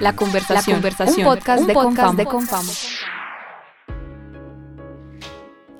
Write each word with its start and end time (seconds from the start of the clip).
La 0.00 0.14
Conversación, 0.14 0.76
La 0.76 0.80
Conversación, 0.80 1.26
un 1.26 1.34
podcast, 1.34 1.64
de, 1.64 1.74
podcast 1.74 2.16
de. 2.16 2.26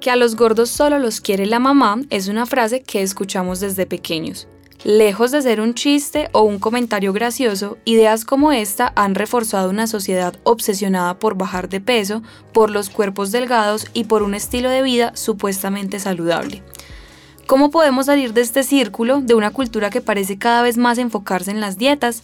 Que 0.01 0.11
a 0.11 0.17
los 0.17 0.35
gordos 0.35 0.71
solo 0.71 0.99
los 0.99 1.21
quiere 1.21 1.47
la 1.47 1.61
mamá 1.61 2.01
es 2.11 2.27
una 2.27 2.45
frase 2.45 2.83
que 2.83 3.03
escuchamos 3.03 3.61
desde 3.61 3.87
pequeños. 3.87 4.49
Lejos 4.83 5.31
de 5.31 5.43
ser 5.43 5.61
un 5.61 5.75
chiste 5.75 6.29
o 6.33 6.43
un 6.43 6.59
comentario 6.59 7.13
gracioso, 7.13 7.79
ideas 7.85 8.25
como 8.25 8.51
esta 8.51 8.93
han 8.97 9.15
reforzado 9.15 9.71
una 9.71 9.87
sociedad 9.87 10.35
obsesionada 10.43 11.19
por 11.19 11.37
bajar 11.37 11.69
de 11.69 11.81
peso, 11.81 12.23
por 12.53 12.71
los 12.71 12.91
cuerpos 12.91 13.31
delgados 13.31 13.87
y 13.93 14.05
por 14.05 14.25
un 14.25 14.35
estilo 14.35 14.69
de 14.69 14.83
vida 14.83 15.13
supuestamente 15.15 16.01
saludable. 16.01 16.63
¿Cómo 17.49 17.71
podemos 17.71 18.07
salir 18.07 18.35
de 18.35 18.43
este 18.43 18.63
círculo 18.63 19.23
de 19.23 19.35
una 19.35 19.51
cultura 19.53 19.89
que 19.89 20.03
parece 20.03 20.37
cada 20.37 20.61
vez 20.61 20.77
más 20.77 20.99
enfocarse 20.99 21.51
en 21.51 21.63
las 21.63 21.79
dietas? 21.79 22.23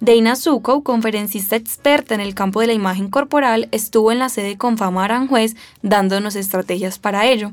Deina 0.00 0.36
Zuko, 0.36 0.82
conferencista 0.82 1.56
experta 1.56 2.14
en 2.14 2.20
el 2.20 2.34
campo 2.34 2.60
de 2.60 2.66
la 2.66 2.74
imagen 2.74 3.08
corporal, 3.08 3.68
estuvo 3.72 4.12
en 4.12 4.18
la 4.18 4.28
sede 4.28 4.58
Confama 4.58 5.04
Aranjuez 5.04 5.56
dándonos 5.80 6.36
estrategias 6.36 6.98
para 6.98 7.26
ello. 7.26 7.52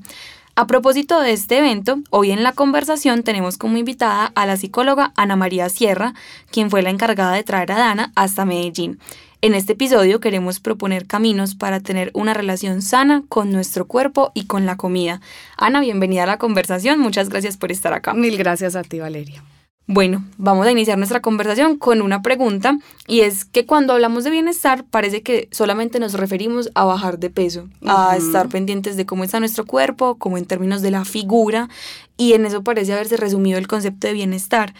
A 0.55 0.67
propósito 0.67 1.19
de 1.21 1.31
este 1.31 1.59
evento, 1.59 1.99
hoy 2.09 2.31
en 2.31 2.43
la 2.43 2.51
conversación 2.51 3.23
tenemos 3.23 3.57
como 3.57 3.77
invitada 3.77 4.31
a 4.35 4.45
la 4.45 4.57
psicóloga 4.57 5.13
Ana 5.15 5.35
María 5.35 5.69
Sierra, 5.69 6.13
quien 6.51 6.69
fue 6.69 6.83
la 6.83 6.89
encargada 6.89 7.33
de 7.33 7.43
traer 7.43 7.71
a 7.71 7.77
Dana 7.77 8.11
hasta 8.15 8.45
Medellín. 8.45 8.99
En 9.41 9.55
este 9.55 9.73
episodio 9.73 10.19
queremos 10.19 10.59
proponer 10.59 11.07
caminos 11.07 11.55
para 11.55 11.79
tener 11.79 12.11
una 12.13 12.33
relación 12.33 12.81
sana 12.81 13.23
con 13.29 13.51
nuestro 13.51 13.87
cuerpo 13.87 14.31
y 14.35 14.45
con 14.45 14.65
la 14.65 14.77
comida. 14.77 15.21
Ana, 15.57 15.81
bienvenida 15.81 16.23
a 16.23 16.27
la 16.27 16.37
conversación, 16.37 16.99
muchas 16.99 17.29
gracias 17.29 17.57
por 17.57 17.71
estar 17.71 17.93
acá. 17.93 18.13
Mil 18.13 18.37
gracias 18.37 18.75
a 18.75 18.83
ti, 18.83 18.99
Valeria. 18.99 19.43
Bueno, 19.85 20.23
vamos 20.37 20.65
a 20.65 20.71
iniciar 20.71 20.97
nuestra 20.97 21.21
conversación 21.21 21.77
con 21.77 22.01
una 22.01 22.21
pregunta 22.21 22.77
y 23.05 23.19
es 23.19 23.43
que 23.43 23.65
cuando 23.65 23.91
hablamos 23.91 24.23
de 24.23 24.29
bienestar 24.29 24.85
parece 24.85 25.23
que 25.23 25.49
solamente 25.51 25.99
nos 25.99 26.13
referimos 26.13 26.71
a 26.73 26.85
bajar 26.85 27.19
de 27.19 27.29
peso, 27.29 27.67
a 27.85 28.15
estar 28.15 28.47
pendientes 28.47 28.95
de 28.95 29.05
cómo 29.05 29.25
está 29.25 29.41
nuestro 29.41 29.65
cuerpo, 29.65 30.15
como 30.15 30.37
en 30.37 30.45
términos 30.45 30.81
de 30.81 30.91
la 30.91 31.03
figura 31.03 31.67
y 32.15 32.31
en 32.31 32.45
eso 32.45 32.63
parece 32.63 32.93
haberse 32.93 33.17
resumido 33.17 33.57
el 33.57 33.67
concepto 33.67 34.07
de 34.07 34.13
bienestar. 34.13 34.73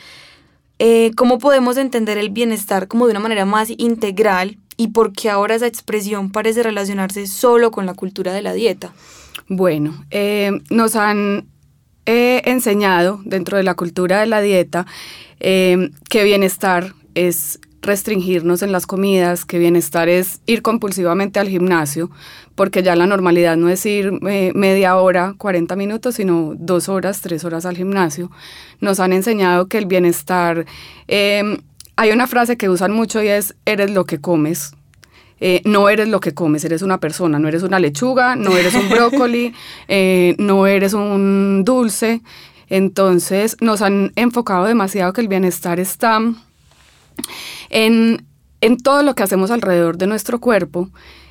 Eh, 0.80 1.12
¿Cómo 1.18 1.38
podemos 1.38 1.76
entender 1.76 2.18
el 2.18 2.30
bienestar 2.30 2.88
como 2.88 3.06
de 3.06 3.12
una 3.12 3.20
manera 3.20 3.44
más 3.44 3.72
integral 3.76 4.58
y 4.78 4.88
por 4.88 5.12
qué 5.12 5.30
ahora 5.30 5.56
esa 5.56 5.68
expresión 5.68 6.32
parece 6.32 6.64
relacionarse 6.64 7.28
solo 7.28 7.72
con 7.72 7.86
la 7.86 7.94
cultura 7.94 8.32
de 8.32 8.42
la 8.42 8.54
dieta? 8.54 8.94
Bueno, 9.50 10.06
eh, 10.12 10.52
nos 10.70 10.96
han 10.96 11.48
eh, 12.06 12.42
enseñado 12.46 13.22
dentro 13.26 13.58
de 13.58 13.64
la 13.64 13.76
cultura 13.76 14.20
de 14.20 14.28
la 14.28 14.42
dieta 14.42 14.86
eh, 15.40 15.90
que 16.10 16.24
bienestar 16.24 16.94
es 17.16 17.60
restringirnos 17.84 18.64
en 18.64 18.72
las 18.72 18.88
comidas, 18.88 19.46
que 19.46 19.60
bienestar 19.60 20.10
es 20.10 20.42
ir 20.46 20.62
compulsivamente 20.62 21.40
al 21.40 21.50
gimnasio, 21.50 22.10
porque 22.56 22.82
ya 22.82 22.96
la 22.96 23.06
normalidad 23.06 23.58
no 23.58 23.70
es 23.70 23.86
ir 23.86 24.12
eh, 24.28 24.52
media 24.56 24.96
hora, 24.96 25.36
40 25.38 25.76
minutos, 25.76 26.16
sino 26.16 26.54
dos 26.56 26.90
horas, 26.90 27.22
tres 27.22 27.44
horas 27.44 27.66
al 27.66 27.76
gimnasio. 27.76 28.32
Nos 28.80 29.00
han 29.00 29.14
enseñado 29.14 29.68
que 29.68 29.78
el 29.78 29.86
bienestar, 29.86 30.66
eh, 31.08 31.60
hay 31.96 32.12
una 32.12 32.28
frase 32.28 32.58
que 32.58 32.70
usan 32.70 32.92
mucho 32.92 33.22
y 33.22 33.28
es, 33.28 33.56
eres 33.66 33.92
lo 33.92 34.06
que 34.06 34.20
comes. 34.20 34.74
Eh, 35.46 35.62
no 35.66 35.90
eres 35.90 36.08
lo 36.08 36.22
que 36.22 36.34
comes, 36.34 36.64
eres 36.64 36.84
una 36.84 37.02
persona, 37.02 37.38
no 37.38 37.50
eres 37.50 37.64
una 37.64 37.78
lechuga, 37.78 38.38
no 38.38 38.56
eres 38.56 38.76
un 38.76 38.88
brócoli, 38.90 39.54
eh, 39.90 40.38
no 40.40 40.68
eres 40.68 40.94
un 40.94 41.64
dulce. 41.66 42.22
Entonces 42.70 43.58
nos 43.60 43.82
han 43.82 44.14
enfocado 44.16 44.64
demasiado 44.64 45.12
que 45.12 45.20
el 45.20 45.28
bienestar 45.28 45.82
está 45.82 46.22
en, 47.70 48.26
en 48.62 48.78
todo 48.78 49.04
lo 49.04 49.16
que 49.16 49.24
hacemos 49.24 49.52
alrededor 49.52 49.98
de 49.98 50.08
nuestro 50.08 50.40
cuerpo, 50.40 50.90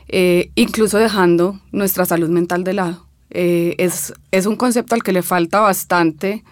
eh, 0.08 0.50
incluso 0.56 0.98
dejando 0.98 1.58
nuestra 1.70 2.04
salud 2.04 2.28
mental 2.28 2.64
de 2.64 2.74
lado. 2.74 3.06
Es, 3.30 4.12
es 4.30 4.44
un 4.44 4.56
concepto 4.56 4.94
al 4.94 5.02
que 5.02 5.12
le 5.12 5.22
falta 5.22 5.60
bastante 5.60 6.44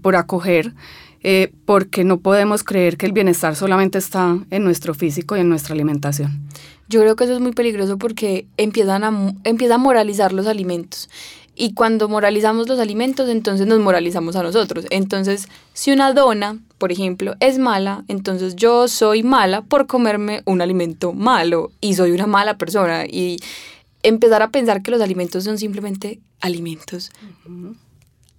por 0.00 0.14
acoger, 0.14 0.72
eh, 1.28 1.50
porque 1.64 2.04
no 2.04 2.18
podemos 2.18 2.62
creer 2.62 2.96
que 2.96 3.04
el 3.04 3.10
bienestar 3.10 3.56
solamente 3.56 3.98
está 3.98 4.38
en 4.48 4.62
nuestro 4.62 4.94
físico 4.94 5.36
y 5.36 5.40
en 5.40 5.48
nuestra 5.48 5.74
alimentación. 5.74 6.46
Yo 6.88 7.00
creo 7.00 7.16
que 7.16 7.24
eso 7.24 7.34
es 7.34 7.40
muy 7.40 7.52
peligroso 7.52 7.98
porque 7.98 8.46
empiezan 8.56 9.04
a, 9.04 9.34
empieza 9.44 9.74
a 9.74 9.78
moralizar 9.78 10.32
los 10.32 10.46
alimentos. 10.46 11.08
Y 11.58 11.72
cuando 11.72 12.08
moralizamos 12.08 12.68
los 12.68 12.78
alimentos, 12.78 13.30
entonces 13.30 13.66
nos 13.66 13.80
moralizamos 13.80 14.36
a 14.36 14.42
nosotros. 14.42 14.84
Entonces, 14.90 15.48
si 15.72 15.90
una 15.90 16.12
dona, 16.12 16.58
por 16.76 16.92
ejemplo, 16.92 17.34
es 17.40 17.58
mala, 17.58 18.04
entonces 18.08 18.56
yo 18.56 18.88
soy 18.88 19.22
mala 19.22 19.62
por 19.62 19.86
comerme 19.86 20.42
un 20.44 20.60
alimento 20.60 21.14
malo 21.14 21.70
y 21.80 21.94
soy 21.94 22.10
una 22.10 22.26
mala 22.26 22.58
persona. 22.58 23.06
Y 23.06 23.38
empezar 24.02 24.42
a 24.42 24.50
pensar 24.50 24.82
que 24.82 24.90
los 24.90 25.00
alimentos 25.00 25.44
son 25.44 25.56
simplemente 25.56 26.20
alimentos. 26.40 27.10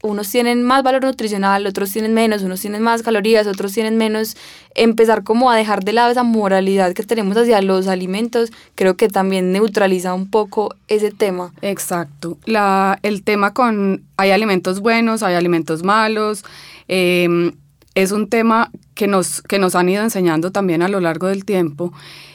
Unos 0.07 0.29
tienen 0.29 0.63
más 0.63 0.83
valor 0.83 1.03
nutricional, 1.03 1.67
otros 1.67 1.91
tienen 1.91 2.13
menos, 2.13 2.41
unos 2.41 2.61
tienen 2.61 2.81
más 2.81 3.03
calorías, 3.03 3.45
otros 3.45 3.73
tienen 3.73 3.97
menos. 3.97 4.37
Empezar 4.73 5.23
como 5.23 5.51
a 5.51 5.55
dejar 5.55 5.83
de 5.83 5.93
lado 5.93 6.11
esa 6.11 6.23
moralidad 6.23 6.93
que 6.93 7.03
tenemos 7.03 7.35
hacia 7.35 7.61
los 7.61 7.87
alimentos, 7.87 8.51
creo 8.75 8.95
que 8.95 9.09
también 9.09 9.51
neutraliza 9.51 10.13
un 10.13 10.29
poco 10.29 10.73
ese 10.87 11.11
tema. 11.11 11.51
Exacto. 11.61 12.37
La, 12.45 12.99
el 13.03 13.23
tema 13.23 13.53
con 13.53 14.03
hay 14.15 14.31
alimentos 14.31 14.79
buenos, 14.79 15.23
hay 15.23 15.35
alimentos 15.35 15.83
malos, 15.83 16.45
eh, 16.87 17.51
es 17.93 18.11
un 18.11 18.29
tema 18.29 18.71
que 18.97 19.07
nos, 19.07 19.41
que 19.43 19.59
nos 19.59 19.75
han 19.75 19.87
ido 19.87 20.03
enseñando 20.03 20.51
también 20.51 20.81
a 20.81 20.89
lo 20.89 20.99
largo 20.99 21.27
del 21.27 21.45
tiempo. 21.45 21.93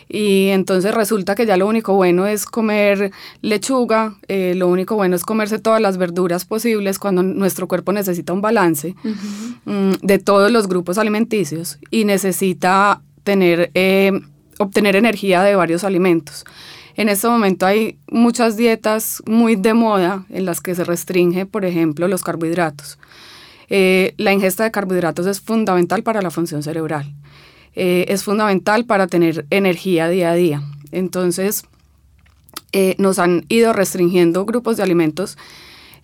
Y 0.08 0.48
entonces 0.48 0.94
resulta 0.94 1.34
que 1.34 1.44
ya 1.44 1.56
lo 1.56 1.66
único 1.66 1.94
bueno 1.94 2.26
es 2.26 2.46
comer 2.46 3.12
lechuga, 3.40 4.14
eh, 4.28 4.54
lo 4.54 4.68
único 4.68 4.94
bueno 4.94 5.16
es 5.16 5.24
comerse 5.24 5.58
todas 5.58 5.80
las 5.80 5.96
verduras 5.96 6.44
posibles 6.44 6.98
cuando 6.98 7.22
nuestro 7.22 7.66
cuerpo 7.66 7.92
necesita 7.92 8.32
un 8.32 8.42
balance 8.42 8.94
mm, 9.64 9.92
de 10.02 10.18
todos 10.18 10.50
los 10.50 10.68
grupos 10.68 10.98
alimenticios 10.98 11.78
y 11.90 12.04
necesita 12.04 13.00
tener, 13.24 13.70
eh, 13.74 14.12
obtener 14.58 14.96
energía 14.96 15.42
de 15.42 15.56
varios 15.56 15.82
alimentos. 15.82 16.44
En 16.94 17.08
este 17.08 17.26
momento 17.26 17.64
hay 17.64 17.98
muchas 18.10 18.56
dietas 18.56 19.22
muy 19.26 19.56
de 19.56 19.72
moda 19.72 20.26
en 20.28 20.44
las 20.44 20.60
que 20.60 20.74
se 20.74 20.84
restringe, 20.84 21.46
por 21.46 21.64
ejemplo, 21.64 22.06
los 22.06 22.22
carbohidratos. 22.22 22.98
Eh, 23.74 24.12
la 24.18 24.34
ingesta 24.34 24.64
de 24.64 24.70
carbohidratos 24.70 25.26
es 25.26 25.40
fundamental 25.40 26.02
para 26.02 26.20
la 26.20 26.30
función 26.30 26.62
cerebral. 26.62 27.14
Eh, 27.74 28.04
es 28.08 28.22
fundamental 28.22 28.84
para 28.84 29.06
tener 29.06 29.46
energía 29.48 30.10
día 30.10 30.30
a 30.30 30.34
día. 30.34 30.62
Entonces, 30.90 31.64
eh, 32.72 32.94
nos 32.98 33.18
han 33.18 33.46
ido 33.48 33.72
restringiendo 33.72 34.44
grupos 34.44 34.76
de 34.76 34.82
alimentos 34.82 35.38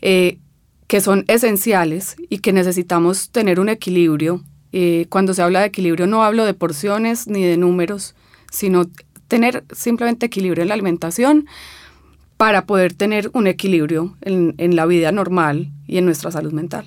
que 0.01 1.01
son 1.03 1.25
esenciales 1.27 2.17
y 2.31 2.39
que 2.39 2.53
necesitamos 2.53 3.31
tener 3.31 3.61
un 3.61 3.69
equilibrio. 3.69 4.45
Cuando 5.09 5.35
se 5.35 5.43
habla 5.43 5.61
de 5.61 5.67
equilibrio 5.67 6.07
no 6.07 6.23
hablo 6.23 6.45
de 6.45 6.55
porciones 6.55 7.27
ni 7.27 7.43
de 7.43 7.57
números, 7.57 8.15
sino 8.51 8.87
tener 9.27 9.65
simplemente 9.73 10.27
equilibrio 10.27 10.63
en 10.63 10.69
la 10.69 10.75
alimentación 10.75 11.47
para 12.37 12.65
poder 12.65 12.95
tener 12.95 13.29
un 13.35 13.49
equilibrio 13.49 14.17
en 14.21 14.77
la 14.77 14.87
vida 14.87 15.11
normal 15.11 15.73
y 15.89 15.99
en 15.99 16.05
nuestra 16.05 16.31
salud 16.31 16.53
mental. 16.53 16.87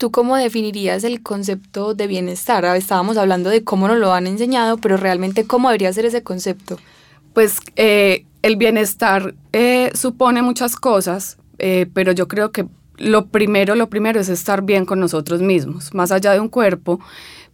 ¿Tú 0.00 0.10
cómo 0.10 0.34
definirías 0.38 1.04
el 1.04 1.22
concepto 1.22 1.92
de 1.92 2.06
bienestar? 2.06 2.64
Ah, 2.64 2.74
Estábamos 2.74 3.18
hablando 3.18 3.50
de 3.50 3.64
cómo 3.64 3.86
nos 3.86 3.98
lo 3.98 4.14
han 4.14 4.26
enseñado, 4.26 4.78
pero 4.78 4.96
realmente 4.96 5.44
cómo 5.44 5.68
debería 5.68 5.92
ser 5.92 6.06
ese 6.06 6.22
concepto. 6.22 6.78
Pues 7.34 7.58
eh, 7.76 8.24
el 8.40 8.56
bienestar 8.56 9.34
eh, 9.52 9.90
supone 9.92 10.40
muchas 10.40 10.76
cosas, 10.76 11.36
eh, 11.58 11.86
pero 11.92 12.12
yo 12.12 12.28
creo 12.28 12.50
que 12.50 12.64
lo 12.96 13.26
primero, 13.26 13.74
lo 13.74 13.90
primero 13.90 14.18
es 14.18 14.30
estar 14.30 14.62
bien 14.62 14.86
con 14.86 15.00
nosotros 15.00 15.42
mismos, 15.42 15.92
más 15.92 16.12
allá 16.12 16.32
de 16.32 16.40
un 16.40 16.48
cuerpo, 16.48 16.98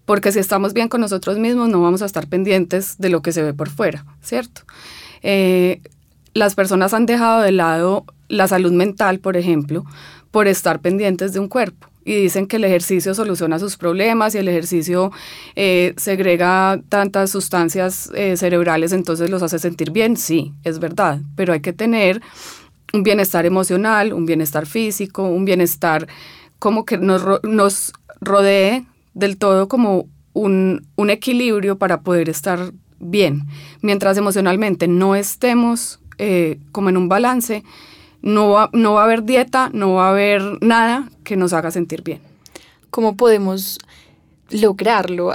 porque 0.04 0.30
si 0.30 0.38
estamos 0.38 0.72
bien 0.72 0.86
con 0.86 1.00
nosotros 1.00 1.40
mismos 1.40 1.68
no 1.68 1.82
vamos 1.82 2.00
a 2.00 2.06
estar 2.06 2.28
pendientes 2.28 2.96
de 2.98 3.08
lo 3.08 3.22
que 3.22 3.32
se 3.32 3.42
ve 3.42 3.54
por 3.54 3.70
fuera, 3.70 4.06
¿cierto? 4.22 4.62
Las 6.32 6.54
personas 6.54 6.94
han 6.94 7.06
dejado 7.06 7.42
de 7.42 7.50
lado 7.50 8.04
la 8.28 8.46
salud 8.46 8.70
mental, 8.70 9.18
por 9.18 9.36
ejemplo, 9.36 9.84
por 10.30 10.46
estar 10.46 10.78
pendientes 10.78 11.32
de 11.32 11.40
un 11.40 11.48
cuerpo. 11.48 11.88
Y 12.06 12.14
dicen 12.14 12.46
que 12.46 12.56
el 12.56 12.64
ejercicio 12.64 13.14
soluciona 13.14 13.58
sus 13.58 13.76
problemas 13.76 14.34
y 14.34 14.38
el 14.38 14.46
ejercicio 14.46 15.10
eh, 15.56 15.92
segrega 15.96 16.80
tantas 16.88 17.30
sustancias 17.30 18.12
eh, 18.14 18.36
cerebrales, 18.36 18.92
entonces 18.92 19.28
los 19.28 19.42
hace 19.42 19.58
sentir 19.58 19.90
bien. 19.90 20.16
Sí, 20.16 20.52
es 20.62 20.78
verdad, 20.78 21.20
pero 21.34 21.52
hay 21.52 21.60
que 21.60 21.72
tener 21.72 22.22
un 22.92 23.02
bienestar 23.02 23.44
emocional, 23.44 24.12
un 24.12 24.24
bienestar 24.24 24.66
físico, 24.66 25.24
un 25.24 25.44
bienestar 25.44 26.06
como 26.60 26.84
que 26.84 26.96
nos, 26.96 27.24
nos 27.42 27.92
rodee 28.20 28.86
del 29.14 29.36
todo 29.36 29.66
como 29.66 30.06
un, 30.32 30.86
un 30.94 31.10
equilibrio 31.10 31.76
para 31.76 32.02
poder 32.02 32.28
estar 32.28 32.72
bien. 33.00 33.42
Mientras 33.82 34.16
emocionalmente 34.16 34.86
no 34.86 35.16
estemos 35.16 35.98
eh, 36.18 36.60
como 36.70 36.88
en 36.88 36.96
un 36.98 37.08
balance, 37.08 37.64
no 38.26 38.50
va, 38.50 38.70
no 38.72 38.94
va 38.94 39.02
a 39.02 39.04
haber 39.04 39.22
dieta, 39.22 39.70
no 39.72 39.94
va 39.94 40.08
a 40.08 40.10
haber 40.10 40.42
nada 40.60 41.08
que 41.22 41.36
nos 41.36 41.52
haga 41.52 41.70
sentir 41.70 42.02
bien. 42.02 42.20
¿Cómo 42.90 43.16
podemos 43.16 43.78
lograrlo? 44.50 45.32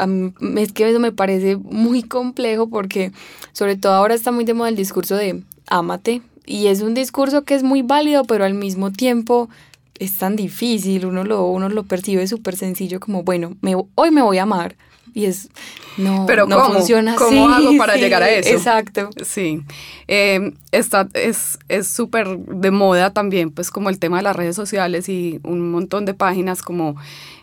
Es 0.57 0.73
que 0.73 0.89
eso 0.89 0.99
me 0.99 1.13
parece 1.13 1.55
muy 1.55 2.03
complejo 2.03 2.69
porque 2.69 3.13
sobre 3.53 3.77
todo 3.77 3.93
ahora 3.93 4.13
está 4.13 4.33
muy 4.33 4.43
de 4.43 4.53
moda 4.53 4.67
el 4.67 4.75
discurso 4.75 5.15
de 5.15 5.41
ámate 5.67 6.21
y 6.45 6.67
es 6.67 6.81
un 6.81 6.93
discurso 6.93 7.45
que 7.45 7.55
es 7.55 7.63
muy 7.63 7.81
válido, 7.81 8.25
pero 8.25 8.43
al 8.43 8.55
mismo 8.55 8.91
tiempo 8.91 9.47
es 9.97 10.17
tan 10.17 10.35
difícil, 10.35 11.05
uno 11.05 11.23
lo, 11.23 11.45
uno 11.45 11.69
lo 11.69 11.83
percibe 11.83 12.27
súper 12.27 12.57
sencillo 12.57 12.99
como, 12.99 13.23
bueno, 13.23 13.55
hoy 13.95 14.11
me 14.11 14.21
voy 14.21 14.37
a 14.37 14.43
amar. 14.43 14.75
Y 15.13 15.25
es, 15.25 15.49
no, 15.97 16.25
Pero 16.25 16.47
no 16.47 16.57
¿cómo? 16.57 16.75
funciona 16.75 17.13
así. 17.13 17.23
¿Cómo 17.23 17.49
hago 17.49 17.71
para 17.77 17.95
sí, 17.95 17.99
llegar 17.99 18.23
a 18.23 18.29
eso? 18.29 18.49
Exacto. 18.49 19.09
Sí, 19.23 19.61
eh, 20.07 20.53
está, 20.71 21.07
es 21.13 21.59
súper 21.87 22.37
de 22.37 22.71
moda 22.71 23.11
también, 23.11 23.51
pues 23.51 23.71
como 23.71 23.89
el 23.89 23.99
tema 23.99 24.17
de 24.17 24.23
las 24.23 24.35
redes 24.35 24.55
sociales 24.55 25.09
y 25.09 25.39
un 25.43 25.71
montón 25.71 26.05
de 26.05 26.13
páginas 26.13 26.61
como 26.61 26.95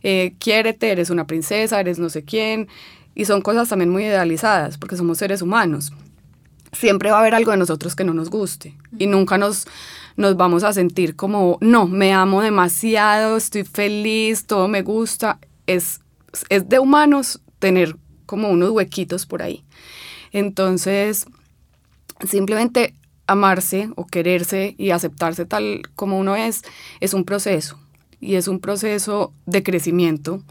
eh, 0.03 0.35
quiérete, 0.39 0.91
eres 0.91 1.11
una 1.11 1.27
princesa, 1.27 1.81
eres 1.81 1.99
no 1.99 2.09
sé 2.09 2.25
quién, 2.25 2.69
y 3.15 3.25
son 3.25 3.43
cosas 3.43 3.69
también 3.69 3.91
muy 3.91 4.05
idealizadas, 4.05 4.79
porque 4.79 4.97
somos 4.97 5.19
seres 5.19 5.43
humanos. 5.43 5.93
Siempre 6.73 7.11
va 7.11 7.17
a 7.17 7.21
haber 7.21 7.35
algo 7.35 7.51
de 7.51 7.57
nosotros 7.57 7.97
que 7.97 8.05
no 8.05 8.13
nos 8.13 8.31
guste 8.31 8.75
y 8.99 9.07
nunca 9.07 9.39
nos, 9.39 9.67
nos 10.17 10.37
vamos 10.37 10.65
a 10.65 10.73
sentir 10.73 11.17
como, 11.17 11.59
no, 11.61 11.87
me 11.87 12.13
amo 12.13 12.43
demasiado, 12.43 13.37
estoy 13.37 13.65
feliz, 13.65 14.47
todo 14.47 14.69
me 14.69 14.83
gusta. 14.83 15.39
Es, 15.67 16.01
es 16.51 16.69
de 16.69 16.79
humanos 16.79 17.41
tener 17.59 17.97
como 18.27 18.51
unos 18.51 18.71
huequitos 18.71 19.27
por 19.27 19.43
ahí. 19.43 19.65
Entonces, 20.33 21.27
simplemente 22.27 22.95
amarse 23.27 23.91
o 23.97 24.07
quererse 24.07 24.75
y 24.79 24.91
aceptarse 24.91 25.45
tal 25.45 25.83
como 25.95 26.19
uno 26.19 26.37
es, 26.37 26.63
es 27.01 27.15
un 27.15 27.25
proceso. 27.25 27.79
Y 28.21 28.35
es 28.35 28.49
un 28.49 28.59
proceso 28.59 29.33
de 29.47 29.63
crecimiento 29.63 30.43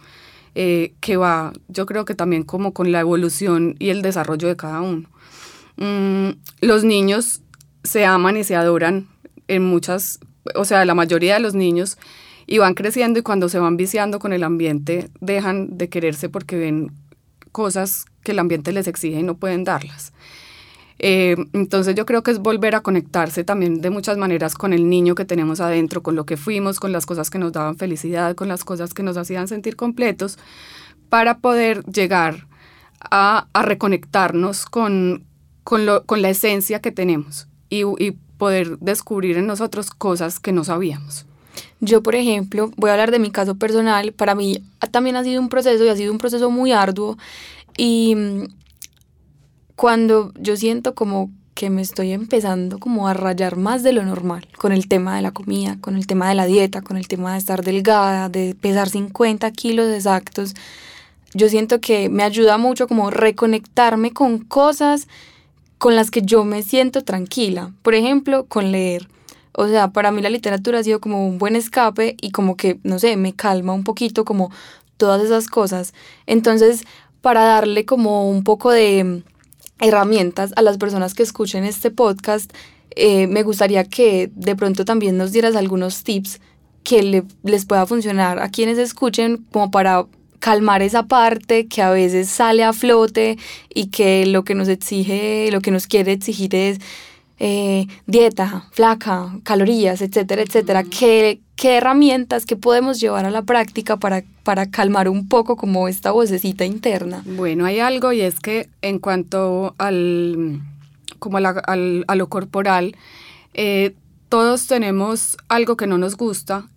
eh, 0.55 0.93
que 1.01 1.17
va, 1.17 1.53
yo 1.67 1.85
creo 1.85 2.05
que 2.05 2.15
también 2.15 2.43
como 2.43 2.73
con 2.73 2.91
la 2.91 3.01
evolución 3.01 3.75
y 3.79 3.89
el 3.89 4.01
desarrollo 4.01 4.47
de 4.47 4.55
cada 4.55 4.81
uno. 4.81 5.09
Mm, 5.75 6.29
los 6.61 6.83
niños 6.83 7.41
se 7.83 8.05
aman 8.05 8.37
y 8.37 8.43
se 8.43 8.55
adoran 8.55 9.07
en 9.47 9.63
muchas, 9.63 10.19
o 10.55 10.65
sea, 10.65 10.83
la 10.85 10.95
mayoría 10.95 11.35
de 11.35 11.41
los 11.41 11.53
niños 11.53 11.97
y 12.47 12.57
van 12.59 12.73
creciendo 12.73 13.19
y 13.19 13.23
cuando 13.23 13.49
se 13.49 13.59
van 13.59 13.75
viciando 13.75 14.19
con 14.19 14.31
el 14.31 14.43
ambiente 14.43 15.09
dejan 15.19 15.77
de 15.77 15.89
quererse 15.89 16.29
porque 16.29 16.55
ven 16.55 16.91
cosas 17.51 18.05
que 18.23 18.31
el 18.31 18.39
ambiente 18.39 18.71
les 18.71 18.87
exige 18.87 19.19
y 19.19 19.23
no 19.23 19.35
pueden 19.35 19.65
darlas. 19.65 20.13
Eh, 20.99 21.35
entonces 21.53 21.93
yo 21.93 22.05
creo 22.05 22.23
que 22.23 22.31
es 22.31 22.39
volver 22.39 22.73
a 22.73 22.81
conectarse 22.81 23.43
también 23.43 23.81
de 23.81 23.89
muchas 23.91 24.17
maneras 24.17 24.55
con 24.55 24.73
el 24.73 24.89
niño 24.89 25.13
que 25.13 25.25
tenemos 25.25 25.59
adentro, 25.59 26.01
con 26.01 26.15
lo 26.15 26.25
que 26.25 26.37
fuimos, 26.37 26.79
con 26.79 26.91
las 26.91 27.05
cosas 27.05 27.29
que 27.29 27.37
nos 27.37 27.51
daban 27.51 27.77
felicidad, 27.77 28.35
con 28.35 28.47
las 28.47 28.63
cosas 28.63 28.93
que 28.93 29.03
nos 29.03 29.17
hacían 29.17 29.47
sentir 29.47 29.75
completos, 29.75 30.39
para 31.09 31.37
poder 31.39 31.83
llegar 31.85 32.47
a, 32.99 33.47
reconectarnos 33.53 34.65
con, 34.65 35.25
con, 35.63 35.85
lo, 35.85 36.03
con, 36.05 36.21
la 36.21 36.29
esencia 36.29 36.81
que 36.81 36.91
tenemos 36.91 37.47
y 37.69 38.11
poder 38.37 38.79
descubrir 38.79 39.37
en 39.37 39.45
nosotros 39.45 39.91
cosas 39.91 40.39
que 40.39 40.51
no 40.51 40.63
sabíamos. 40.63 41.27
Yo, 41.79 42.01
por 42.01 42.15
ejemplo, 42.15 42.71
voy 42.75 42.89
a 42.89 42.93
hablar 42.93 43.11
de 43.11 43.19
mi 43.19 43.31
caso 43.31 43.55
personal. 43.55 44.11
Para 44.11 44.35
mí 44.35 44.63
también 44.91 45.15
ha 45.15 45.23
sido 45.23 45.41
un 45.41 45.49
proceso 45.49 45.83
y 45.83 45.89
ha 45.89 45.95
sido 45.95 46.11
un 46.11 46.17
proceso 46.17 46.49
muy 46.49 46.71
arduo. 46.71 47.17
Y 47.77 48.15
cuando 49.75 50.33
yo 50.39 50.57
siento 50.57 50.95
como 50.95 51.29
que 51.53 51.69
me 51.71 51.81
estoy 51.81 52.11
empezando 52.11 52.77
como 52.77 53.07
a 53.07 53.15
rayar 53.15 53.57
más 53.57 53.81
de 53.81 53.91
lo 53.91 54.03
normal 54.03 54.47
con 54.57 54.71
el 54.71 54.87
tema 54.87 55.15
de 55.15 55.23
la 55.23 55.31
comida, 55.31 55.77
con 55.81 55.95
el 55.95 56.05
tema 56.05 56.29
de 56.29 56.35
la 56.35 56.45
dieta, 56.45 56.83
con 56.83 56.97
el 56.97 57.07
tema 57.07 57.33
de 57.33 57.39
estar 57.39 57.63
delgada, 57.63 58.29
de 58.29 58.55
pesar 58.59 58.89
50 58.89 59.49
kilos 59.51 59.87
exactos, 59.87 60.53
yo 61.33 61.49
siento 61.49 61.81
que 61.81 62.09
me 62.09 62.23
ayuda 62.23 62.57
mucho 62.57 62.87
como 62.87 63.09
reconectarme 63.09 64.11
con 64.11 64.39
cosas 64.39 65.07
con 65.77 65.95
las 65.95 66.11
que 66.11 66.21
yo 66.21 66.43
me 66.43 66.63
siento 66.63 67.03
tranquila. 67.03 67.71
Por 67.81 67.95
ejemplo, 67.95 68.45
con 68.45 68.71
leer. 68.71 69.07
O 69.59 69.67
sea, 69.67 69.87
para 69.91 70.11
mí 70.11 70.21
la 70.21 70.29
literatura 70.29 70.77
ha 70.77 70.83
sido 70.83 71.01
como 71.01 71.27
un 71.27 71.39
buen 71.39 71.55
escape 71.55 72.15
y 72.21 72.29
como 72.29 72.55
que, 72.55 72.79
no 72.83 72.99
sé, 72.99 73.17
me 73.17 73.33
calma 73.33 73.73
un 73.73 73.83
poquito 73.83 74.23
como 74.23 74.51
todas 74.97 75.23
esas 75.23 75.47
cosas. 75.47 75.95
Entonces, 76.27 76.83
para 77.21 77.43
darle 77.43 77.83
como 77.83 78.29
un 78.29 78.43
poco 78.43 78.69
de 78.69 79.23
herramientas 79.79 80.53
a 80.57 80.61
las 80.61 80.77
personas 80.77 81.15
que 81.15 81.23
escuchen 81.23 81.63
este 81.63 81.89
podcast, 81.89 82.53
eh, 82.91 83.25
me 83.25 83.41
gustaría 83.41 83.83
que 83.83 84.29
de 84.35 84.55
pronto 84.55 84.85
también 84.85 85.17
nos 85.17 85.31
dieras 85.31 85.55
algunos 85.55 86.03
tips 86.03 86.39
que 86.83 87.01
le, 87.01 87.23
les 87.41 87.65
pueda 87.65 87.87
funcionar 87.87 88.37
a 88.37 88.49
quienes 88.49 88.77
escuchen 88.77 89.43
como 89.51 89.71
para 89.71 90.05
calmar 90.37 90.83
esa 90.83 91.07
parte 91.07 91.65
que 91.65 91.81
a 91.81 91.89
veces 91.89 92.29
sale 92.29 92.63
a 92.63 92.73
flote 92.73 93.39
y 93.73 93.87
que 93.87 94.27
lo 94.27 94.43
que 94.43 94.53
nos 94.53 94.67
exige, 94.67 95.49
lo 95.51 95.61
que 95.61 95.71
nos 95.71 95.87
quiere 95.87 96.11
exigir 96.11 96.53
es 96.53 96.77
eh, 97.39 97.87
dieta, 98.05 98.67
flaca, 98.71 99.39
calorías, 99.43 100.01
etcétera, 100.01 100.41
etcétera. 100.41 100.83
¿Qué, 100.83 101.41
¿Qué, 101.55 101.77
herramientas 101.77 102.45
que 102.45 102.55
podemos 102.55 102.99
llevar 102.99 103.25
a 103.25 103.31
la 103.31 103.43
práctica 103.43 103.97
para, 103.97 104.23
para 104.43 104.69
calmar 104.69 105.09
un 105.09 105.27
poco 105.27 105.55
como 105.55 105.87
esta 105.87 106.11
vocecita 106.11 106.65
interna? 106.65 107.23
Bueno, 107.25 107.65
hay 107.65 107.79
algo 107.79 108.11
y 108.11 108.21
es 108.21 108.39
que 108.39 108.69
en 108.81 108.99
cuanto 108.99 109.75
al, 109.77 110.61
como 111.19 111.37
a, 111.37 111.41
la, 111.41 111.49
al, 111.49 112.05
a 112.07 112.15
lo 112.15 112.27
corporal, 112.27 112.95
eh, 113.53 113.95
todos 114.29 114.67
tenemos 114.67 115.37
algo 115.47 115.77
que 115.77 115.87
no 115.87 115.97
nos 115.97 116.17
gusta 116.17 116.67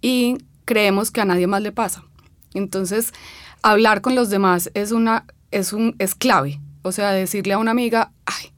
y 0.00 0.38
creemos 0.64 1.10
que 1.10 1.20
a 1.20 1.24
nadie 1.24 1.46
más 1.46 1.62
le 1.62 1.72
pasa. 1.72 2.04
Entonces, 2.54 3.12
hablar 3.62 4.00
con 4.00 4.14
los 4.14 4.30
demás 4.30 4.70
es, 4.74 4.92
una, 4.92 5.24
es, 5.50 5.72
un, 5.72 5.94
es 5.98 6.14
clave. 6.14 6.60
O 6.82 6.92
sea, 6.92 7.12
decirle 7.12 7.54
a 7.54 7.58
una 7.58 7.70
amiga, 7.70 8.12
ay, 8.26 8.52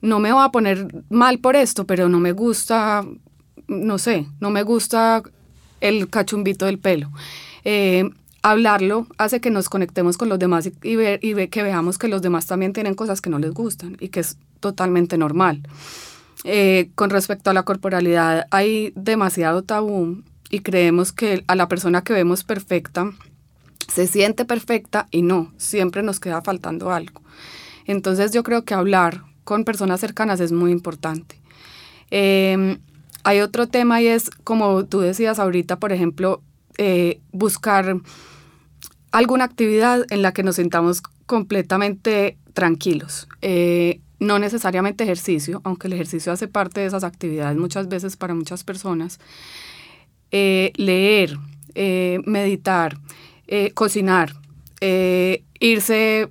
no 0.00 0.18
me 0.18 0.32
voy 0.32 0.44
a 0.44 0.50
poner 0.50 1.04
mal 1.08 1.38
por 1.38 1.56
esto, 1.56 1.86
pero 1.86 2.08
no 2.08 2.20
me 2.20 2.32
gusta, 2.32 3.04
no 3.66 3.98
sé, 3.98 4.26
no 4.40 4.50
me 4.50 4.62
gusta 4.62 5.22
el 5.80 6.08
cachumbito 6.08 6.66
del 6.66 6.78
pelo. 6.78 7.10
Eh, 7.64 8.08
hablarlo 8.42 9.06
hace 9.18 9.40
que 9.40 9.50
nos 9.50 9.68
conectemos 9.68 10.16
con 10.16 10.28
los 10.28 10.38
demás 10.38 10.66
y, 10.66 10.72
que 11.48 11.62
veamos 11.62 11.98
que 11.98 12.08
los 12.08 12.22
demás 12.22 12.46
también 12.46 12.72
tienen 12.72 12.94
cosas 12.94 13.20
que 13.20 13.30
no 13.30 13.38
les 13.38 13.52
gustan 13.52 13.96
y 14.00 14.08
que 14.08 14.20
es 14.20 14.38
totalmente 14.60 15.18
normal. 15.18 15.62
Eh, 16.44 16.90
con 16.94 17.10
respecto 17.10 17.50
a 17.50 17.54
la 17.54 17.64
corporalidad, 17.64 18.46
hay 18.50 18.92
demasiado 18.94 19.62
tabú 19.62 20.22
y 20.50 20.60
creemos 20.60 21.12
que 21.12 21.44
a 21.46 21.54
la 21.56 21.68
persona 21.68 22.02
que 22.02 22.12
vemos 22.12 22.44
perfecta 22.44 23.12
se 23.92 24.06
siente 24.06 24.44
perfecta 24.44 25.08
y 25.10 25.22
no, 25.22 25.52
siempre 25.56 26.02
nos 26.02 26.20
queda 26.20 26.42
faltando 26.42 26.92
algo. 26.92 27.22
Entonces 27.86 28.32
yo 28.32 28.42
creo 28.42 28.64
que 28.64 28.74
hablar 28.74 29.24
con 29.48 29.64
personas 29.64 29.98
cercanas 29.98 30.40
es 30.40 30.52
muy 30.52 30.70
importante. 30.70 31.40
Eh, 32.10 32.76
hay 33.24 33.40
otro 33.40 33.66
tema 33.66 34.02
y 34.02 34.06
es, 34.06 34.28
como 34.44 34.84
tú 34.84 35.00
decías 35.00 35.38
ahorita, 35.38 35.78
por 35.78 35.90
ejemplo, 35.90 36.42
eh, 36.76 37.22
buscar 37.32 37.96
alguna 39.10 39.44
actividad 39.44 40.04
en 40.10 40.20
la 40.20 40.32
que 40.32 40.42
nos 40.42 40.56
sintamos 40.56 41.00
completamente 41.24 42.36
tranquilos. 42.52 43.26
Eh, 43.40 44.02
no 44.20 44.38
necesariamente 44.38 45.04
ejercicio, 45.04 45.62
aunque 45.64 45.86
el 45.86 45.94
ejercicio 45.94 46.30
hace 46.30 46.46
parte 46.46 46.82
de 46.82 46.86
esas 46.88 47.02
actividades 47.02 47.56
muchas 47.56 47.88
veces 47.88 48.18
para 48.18 48.34
muchas 48.34 48.64
personas. 48.64 49.18
Eh, 50.30 50.74
leer, 50.76 51.38
meditar, 52.26 52.98
cocinar, 53.72 54.34
irse 55.58 56.28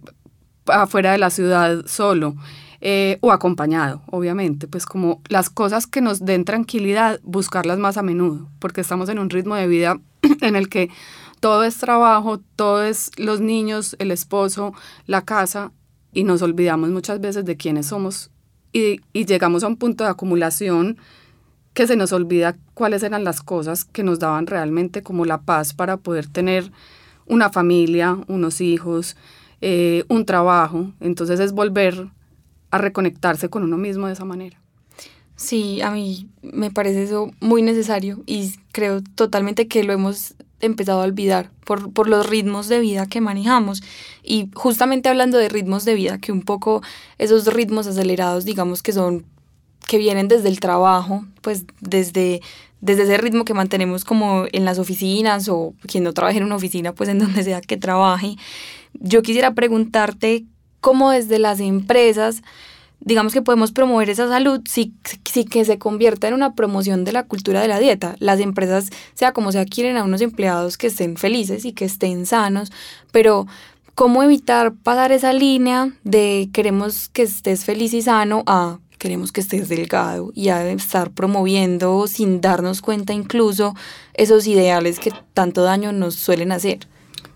afuera 0.68 1.14
de 1.14 1.18
la 1.18 1.32
ciudad 1.32 1.84
solo, 1.88 2.36
eh, 2.82 3.18
o 3.22 3.32
acompañado, 3.32 4.02
obviamente, 4.12 4.68
pues 4.68 4.86
como 4.86 5.22
las 5.30 5.50
cosas 5.50 5.88
que 5.88 6.02
nos 6.02 6.26
den 6.26 6.46
tranquilidad, 6.46 7.20
buscarlas 7.24 7.80
más 7.80 7.98
a 7.98 8.04
menudo, 8.04 8.50
porque 8.60 8.82
estamos 8.82 9.10
en 9.10 9.20
un 9.20 9.30
ritmo 9.30 9.56
de 9.56 9.68
vida 9.68 10.00
en 10.42 10.56
el 10.56 10.70
que 10.70 10.90
todo 11.40 11.64
es 11.64 11.78
trabajo, 11.78 12.40
todo 12.56 12.84
es 12.84 13.12
los 13.18 13.42
niños, 13.42 13.96
el 14.00 14.12
esposo, 14.12 14.74
la 15.06 15.24
casa, 15.24 15.72
y 16.14 16.24
nos 16.24 16.42
olvidamos 16.42 16.90
muchas 16.90 17.20
veces 17.20 17.46
de 17.46 17.58
quiénes 17.58 17.88
somos 17.88 18.32
y, 18.74 19.26
llegamos 19.26 19.64
a 19.64 19.68
un 19.68 19.78
punto 19.78 20.04
de 20.04 20.10
acumulación 20.10 20.98
que 21.74 21.88
se 21.88 21.96
nos 21.96 22.12
olvida 22.12 22.58
cuáles 22.74 23.04
eran 23.04 23.24
las 23.24 23.42
cosas 23.42 23.86
que 23.86 24.04
nos 24.04 24.20
daban 24.20 24.48
realmente 24.48 25.04
como 25.04 25.26
la 25.26 25.42
paz 25.42 25.74
para 25.74 25.98
poder 25.98 26.28
tener 26.28 26.72
una 27.26 27.50
familia, 27.50 28.18
unos 28.28 28.62
hijos, 28.62 29.16
eh, 29.62 30.04
un 30.08 30.26
trabajo. 30.26 30.92
Entonces 31.00 31.40
es 31.40 31.52
volver 31.52 32.10
a 32.72 32.78
reconectarse 32.78 33.50
con 33.50 33.64
uno 33.64 33.78
mismo 33.78 34.08
de 34.08 34.14
esa 34.14 34.26
manera. 34.26 34.60
Sí, 35.36 35.82
a 35.82 35.92
mí 35.92 36.30
me 36.42 36.72
parece 36.72 37.04
eso 37.04 37.32
muy 37.40 37.62
necesario 37.62 38.24
y 38.26 38.56
creo 38.72 39.02
totalmente 39.04 39.68
que 39.68 39.84
lo 39.84 39.94
hemos 39.94 40.34
empezado 40.62 41.02
a 41.02 41.06
olvidar 41.06 41.52
por, 41.64 41.94
por 41.94 42.10
los 42.10 42.28
ritmos 42.28 42.68
de 42.68 42.80
vida 42.80 43.06
que 43.06 43.22
manejamos. 43.22 43.84
Y 44.24 44.50
justamente 44.56 45.10
hablando 45.10 45.38
de 45.38 45.50
ritmos 45.50 45.86
de 45.86 45.94
vida, 45.94 46.18
que 46.18 46.32
un 46.32 46.42
poco 46.42 46.82
esos 47.20 47.46
ritmos 47.54 47.88
acelerados, 47.88 48.46
digamos 48.46 48.82
que 48.82 48.94
son, 48.94 49.26
que 49.88 50.00
vienen 50.00 50.28
desde 50.28 50.50
el 50.50 50.60
trabajo, 50.60 51.24
pues 51.42 51.66
desde, 51.82 52.42
desde 52.82 53.04
ese 53.04 53.18
ritmo 53.18 53.46
que 53.46 53.54
mantenemos 53.54 54.06
como 54.06 54.46
en 54.52 54.66
las 54.66 54.80
oficinas 54.80 55.48
o 55.50 55.74
quien 55.88 56.04
no 56.04 56.14
trabaje 56.14 56.38
en 56.40 56.46
una 56.46 56.56
oficina, 56.56 56.94
pues 56.94 57.10
en 57.10 57.20
donde 57.20 57.44
sea 57.44 57.62
que 57.62 57.78
trabaje. 57.78 58.36
Yo 58.94 59.22
quisiera 59.22 59.54
preguntarte 59.54 60.46
cómo 60.82 61.12
desde 61.12 61.40
las 61.40 61.60
empresas 61.60 62.42
digamos 63.00 63.34
que 63.34 63.42
podemos 63.42 63.72
promover 63.72 64.10
esa 64.10 64.28
salud 64.28 64.62
sí, 64.68 64.94
sí, 65.26 65.46
que 65.46 65.66
se 65.66 65.78
convierta 65.78 66.28
en 66.28 66.34
una 66.34 66.56
promoción 66.56 67.04
de 67.04 67.14
la 67.14 67.24
cultura 67.24 67.62
de 67.62 67.68
la 67.68 67.80
dieta. 67.80 68.16
Las 68.20 68.40
empresas, 68.40 68.90
sea 69.14 69.34
como 69.34 69.52
sea, 69.52 69.66
quieren 69.66 69.98
a 69.98 70.04
unos 70.04 70.22
empleados 70.22 70.78
que 70.78 70.88
estén 70.88 71.18
felices 71.18 71.66
y 71.66 71.74
que 71.74 71.86
estén 71.86 72.26
sanos, 72.26 72.72
pero 73.12 73.48
¿cómo 73.96 74.24
evitar 74.24 74.74
pasar 74.74 75.12
esa 75.12 75.34
línea 75.34 75.92
de 76.04 76.50
queremos 76.54 77.10
que 77.10 77.24
estés 77.24 77.66
feliz 77.66 77.94
y 77.94 78.02
sano 78.02 78.44
a 78.48 78.80
queremos 78.98 79.32
que 79.32 79.42
estés 79.42 79.70
delgado 79.70 80.32
y 80.34 80.50
a 80.50 80.68
estar 80.72 81.12
promoviendo 81.12 82.08
sin 82.08 82.42
darnos 82.42 82.82
cuenta 82.82 83.14
incluso 83.14 83.76
esos 84.16 84.48
ideales 84.48 85.00
que 85.00 85.14
tanto 85.36 85.62
daño 85.62 85.92
nos 85.92 86.16
suelen 86.16 86.52
hacer? 86.52 86.80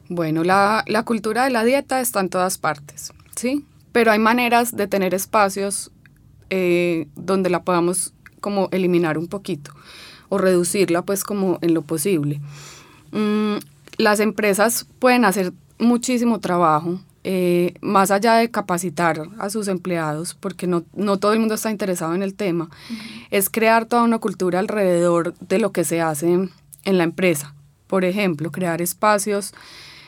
Bueno, 0.10 0.44
la, 0.44 0.84
la 0.88 1.04
cultura 1.04 1.44
de 1.46 1.52
la 1.52 1.64
dieta 1.64 2.02
está 2.02 2.20
en 2.20 2.30
todas 2.30 2.58
partes, 2.58 3.14
¿sí? 3.36 3.66
pero 3.92 4.12
hay 4.12 4.20
maneras 4.20 4.76
de 4.76 4.88
tener 4.88 5.14
espacios 5.14 5.92
eh, 6.50 7.08
donde 7.16 7.50
la 7.50 7.64
podamos 7.64 8.14
como 8.40 8.70
eliminar 8.72 9.18
un 9.18 9.28
poquito 9.28 9.72
o 10.30 10.38
reducirla 10.38 11.02
pues 11.04 11.24
como 11.24 11.60
en 11.62 11.74
lo 11.74 11.82
posible. 11.82 12.42
Mm, 13.12 13.58
las 13.98 14.20
empresas 14.20 14.86
pueden 15.00 15.26
hacer 15.26 15.54
muchísimo 15.78 16.40
trabajo 16.40 17.00
eh, 17.24 17.76
más 17.82 18.10
allá 18.10 18.36
de 18.36 18.50
capacitar 18.50 19.22
a 19.38 19.50
sus 19.52 19.68
empleados, 19.68 20.34
porque 20.34 20.66
no, 20.66 20.84
no 20.96 21.18
todo 21.18 21.34
el 21.34 21.40
mundo 21.40 21.54
está 21.54 21.70
interesado 21.70 22.16
en 22.16 22.24
el 22.24 22.34
tema, 22.34 22.70
es 23.30 23.50
crear 23.50 23.86
toda 23.86 24.02
una 24.04 24.18
cultura 24.18 24.58
alrededor 24.58 25.36
de 25.38 25.60
lo 25.60 25.72
que 25.72 25.84
se 25.84 26.02
hace 26.02 26.32
en 26.32 26.98
la 26.98 27.04
empresa. 27.04 27.54
Por 27.86 28.06
ejemplo, 28.06 28.52
crear 28.52 28.82
espacios 28.82 29.54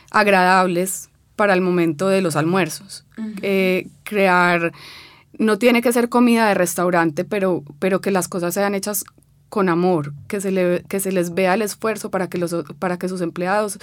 agradables 0.10 1.10
para 1.36 1.54
el 1.54 1.62
momento 1.62 2.08
de 2.08 2.22
los 2.22 2.36
almuerzos. 2.36 3.06
Eh, 3.42 3.88
crear, 4.04 4.72
no 5.38 5.58
tiene 5.58 5.82
que 5.82 5.92
ser 5.92 6.10
comida 6.10 6.48
de 6.48 6.54
restaurante, 6.54 7.26
pero, 7.26 7.64
pero 7.80 8.02
que 8.02 8.12
las 8.12 8.28
cosas 8.28 8.54
sean 8.54 8.76
hechas 8.76 9.04
con 9.50 9.70
amor, 9.70 10.14
que 10.28 10.42
se, 10.42 10.52
le, 10.52 10.84
que 10.88 11.00
se 11.00 11.12
les 11.12 11.34
vea 11.34 11.54
el 11.54 11.62
esfuerzo 11.62 12.10
para 12.10 12.28
que, 12.28 12.38
los, 12.38 12.56
para 12.80 12.98
que 12.98 13.08
sus 13.08 13.22
empleados 13.22 13.80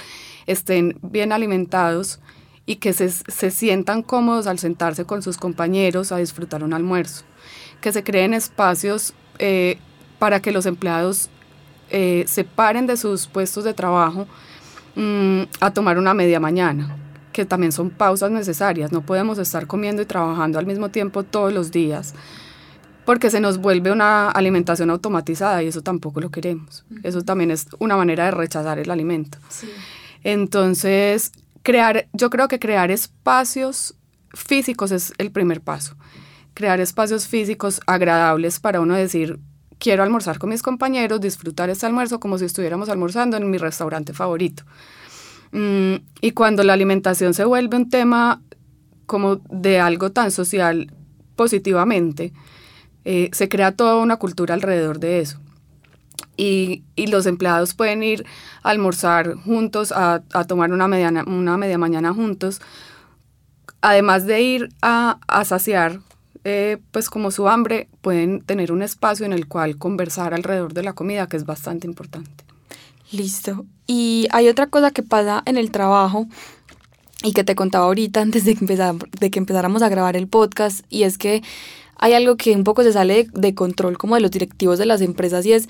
estén 0.47 0.99
bien 1.03 1.33
alimentados 1.33 2.21
y 2.67 2.77
que 2.77 2.93
se, 2.93 3.51
sientan 3.51 4.03
cómodos 4.03 4.47
al 4.47 4.59
sentarse 4.59 5.05
con 5.05 5.23
sus 5.23 5.39
compañeros 5.39 6.13
a 6.13 6.19
disfrutar 6.19 6.63
un 6.63 6.73
almuerzo. 6.73 7.25
Que 7.81 7.93
se 7.93 8.05
creen 8.05 8.35
espacios 8.35 9.15
eh, 9.39 9.79
para 10.19 10.41
que 10.41 10.53
los 10.53 10.67
empleados 10.67 11.31
eh, 11.89 12.25
se 12.27 12.45
paren 12.45 12.87
de 12.87 12.97
sus 12.97 13.27
puestos 13.27 13.65
de 13.65 13.75
trabajo 13.75 14.27
mm, 14.95 15.43
a 15.61 15.73
tomar 15.73 15.99
una 15.99 16.15
media 16.15 16.39
mañana 16.39 17.00
que 17.33 17.45
también 17.45 17.73
son 17.73 17.91
pausas 17.91 18.31
necesarias. 18.31 18.93
No 18.93 19.03
podemos 19.03 19.39
estar 19.39 19.67
comiendo 19.67 20.03
y 20.03 20.07
trabajando 20.07 20.59
al 20.59 20.67
mismo 20.67 20.91
tiempo 20.91 21.23
todos 21.23 21.53
los 21.53 21.71
días 21.71 22.15
porque 23.05 23.31
se 23.31 23.41
nos 23.41 23.59
vuelve 23.59 23.91
una 23.91 24.31
alimentación 24.31 24.91
automatizada 24.91 25.63
y 25.63 25.67
eso 25.67 25.83
tampoco 25.83 26.21
lo 26.21 26.31
queremos. 26.31 26.85
Eso 27.03 27.23
también 27.23 27.51
es 27.51 27.67
una 27.79 27.97
manera 27.97 28.27
de 28.27 28.31
rechazar 28.31 28.79
el 28.79 28.91
alimento. 28.91 29.39
Entonces, 30.23 31.33
crear, 31.63 32.07
yo 32.13 32.31
creo 32.31 32.47
que 32.47 32.61
crear 32.61 32.91
espacios 32.91 33.95
físicos 34.33 34.93
es 34.93 35.13
el 35.19 35.33
primer 35.33 35.61
paso. 35.61 35.97
Crear 36.55 36.79
espacios 36.79 37.27
físicos 37.27 37.81
agradables 37.87 38.61
para 38.61 38.81
uno 38.81 38.95
decir, 38.95 39.41
quiero 39.79 40.03
almorzar 40.03 40.39
con 40.39 40.51
mis 40.51 40.63
compañeros, 40.63 41.21
disfrutar 41.21 41.71
este 41.71 41.87
almuerzo 41.87 42.21
como 42.21 42.39
si 42.39 42.45
estuviéramos 42.45 42.89
almorzando 42.91 43.37
en 43.37 43.51
mi 43.51 43.59
restaurante 43.59 44.13
favorito. 44.13 44.63
Mm, 45.53 45.97
y 46.21 46.31
cuando 46.33 46.63
la 46.63 46.73
alimentación 46.73 47.35
se 47.35 47.45
vuelve 47.45 47.77
un 47.77 47.89
tema 47.91 48.43
como 49.07 49.37
de 49.51 49.81
algo 49.81 50.13
tan 50.13 50.31
social 50.31 50.93
positivamente, 51.37 52.33
eh, 53.05 53.31
se 53.33 53.49
crea 53.49 53.73
toda 53.73 53.97
una 53.97 54.17
cultura 54.17 54.55
alrededor 54.55 55.01
de 55.01 55.21
eso. 55.21 55.41
Y, 56.37 56.85
y, 56.97 57.09
los 57.09 57.27
empleados 57.27 57.75
pueden 57.75 58.03
ir 58.03 58.25
a 58.63 58.71
almorzar 58.71 59.35
juntos, 59.35 59.93
a, 59.93 60.23
a 60.33 60.45
tomar 60.45 60.73
una, 60.73 60.89
mediana, 60.89 61.25
una 61.27 61.59
media 61.59 61.77
mañana 61.77 62.15
juntos, 62.15 62.61
además 63.83 64.27
de 64.27 64.41
ir 64.41 64.69
a, 64.81 65.19
a 65.27 65.45
saciar 65.45 66.01
eh, 66.45 66.79
pues 66.91 67.11
como 67.11 67.31
su 67.31 67.49
hambre, 67.49 67.89
pueden 68.01 68.41
tener 68.41 68.73
un 68.73 68.83
espacio 68.83 69.27
en 69.27 69.35
el 69.35 69.47
cual 69.47 69.77
conversar 69.77 70.33
alrededor 70.33 70.73
de 70.73 70.83
la 70.83 70.95
comida, 70.95 71.27
que 71.27 71.37
es 71.37 71.45
bastante 71.45 71.87
importante. 71.87 72.40
Listo. 73.13 73.67
Y 73.87 74.29
hay 74.31 74.49
otra 74.49 74.69
cosa 74.69 74.91
que 74.91 75.03
pasa 75.03 75.43
en 75.47 75.57
el 75.57 75.71
trabajo 75.71 76.27
y 77.23 77.33
que 77.33 77.45
te 77.45 77.55
contaba 77.55 77.87
ahorita 77.87 78.21
antes 78.23 78.45
de 78.45 78.55
que, 78.55 78.61
empezar, 78.61 78.95
de 78.97 79.31
que 79.31 79.39
empezáramos 79.39 79.83
a 79.83 79.89
grabar 79.89 80.17
el 80.17 80.29
podcast 80.29 80.85
y 80.89 81.03
es 81.03 81.19
que 81.19 81.43
hay 81.97 82.15
algo 82.15 82.37
que 82.37 82.55
un 82.55 82.65
poco 82.65 82.83
se 82.83 82.93
sale 82.93 83.29
de, 83.33 83.55
control 83.55 83.99
como 83.99 84.15
de 84.15 84.23
los 84.23 84.31
directivos 84.31 84.79
de 84.79 84.87
las 84.87 85.03
empresas 85.03 85.45
y 85.45 85.53
es 85.53 85.69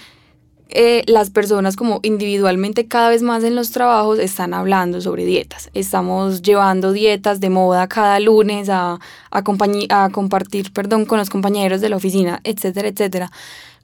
eh, 0.68 1.02
las 1.08 1.30
personas 1.30 1.74
como 1.74 1.98
individualmente 2.04 2.86
cada 2.86 3.08
vez 3.08 3.22
más 3.22 3.42
en 3.42 3.56
los 3.56 3.72
trabajos 3.72 4.20
están 4.20 4.54
hablando 4.54 5.00
sobre 5.00 5.24
dietas. 5.24 5.68
Estamos 5.74 6.42
llevando 6.42 6.92
dietas 6.92 7.40
de 7.40 7.50
moda 7.50 7.88
cada 7.88 8.20
lunes 8.20 8.68
a, 8.68 9.00
a, 9.32 9.42
a 9.88 10.10
compartir 10.10 10.72
perdón, 10.72 11.06
con 11.06 11.18
los 11.18 11.30
compañeros 11.30 11.80
de 11.80 11.88
la 11.88 11.96
oficina, 11.96 12.40
etcétera, 12.44 12.86
etcétera. 12.86 13.32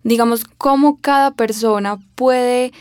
Digamos, 0.05 0.45
cómo 0.45 1.01
cada 1.01 1.33
persona 1.33 1.99
puede 2.15 2.73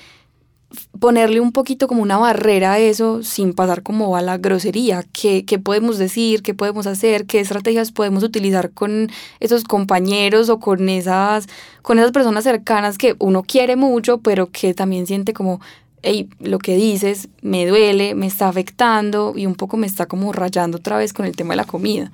ponerle 1.06 1.40
un 1.40 1.52
poquito 1.52 1.88
como 1.88 2.02
una 2.02 2.18
barrera 2.18 2.74
a 2.74 2.80
eso 2.80 3.22
sin 3.22 3.54
pasar 3.54 3.84
como 3.84 4.18
a 4.18 4.24
la 4.24 4.40
grosería. 4.40 5.04
¿Qué, 5.14 5.46
¿Qué, 5.46 5.60
podemos 5.60 6.00
decir? 6.00 6.42
¿Qué 6.42 6.56
podemos 6.56 6.88
hacer? 6.88 7.28
¿Qué 7.28 7.40
estrategias 7.40 7.92
podemos 7.92 8.24
utilizar 8.24 8.72
con 8.72 9.12
esos 9.40 9.66
compañeros 9.66 10.50
o 10.50 10.60
con 10.60 10.90
esas, 10.90 11.48
con 11.84 12.00
esas 12.00 12.12
personas 12.12 12.44
cercanas 12.44 12.98
que 12.98 13.16
uno 13.20 13.44
quiere 13.44 13.76
mucho, 13.76 14.18
pero 14.18 14.50
que 14.50 14.74
también 14.74 15.06
siente 15.06 15.32
como, 15.32 15.62
hey, 16.02 16.28
lo 16.40 16.58
que 16.58 16.76
dices 16.76 17.30
me 17.44 17.68
duele, 17.68 18.16
me 18.16 18.26
está 18.26 18.48
afectando 18.48 19.34
y 19.36 19.46
un 19.46 19.54
poco 19.54 19.78
me 19.78 19.86
está 19.86 20.08
como 20.08 20.34
rayando 20.34 20.78
otra 20.78 20.98
vez 20.98 21.14
con 21.14 21.28
el 21.28 21.36
tema 21.36 21.52
de 21.52 21.58
la 21.58 21.66
comida? 21.66 22.12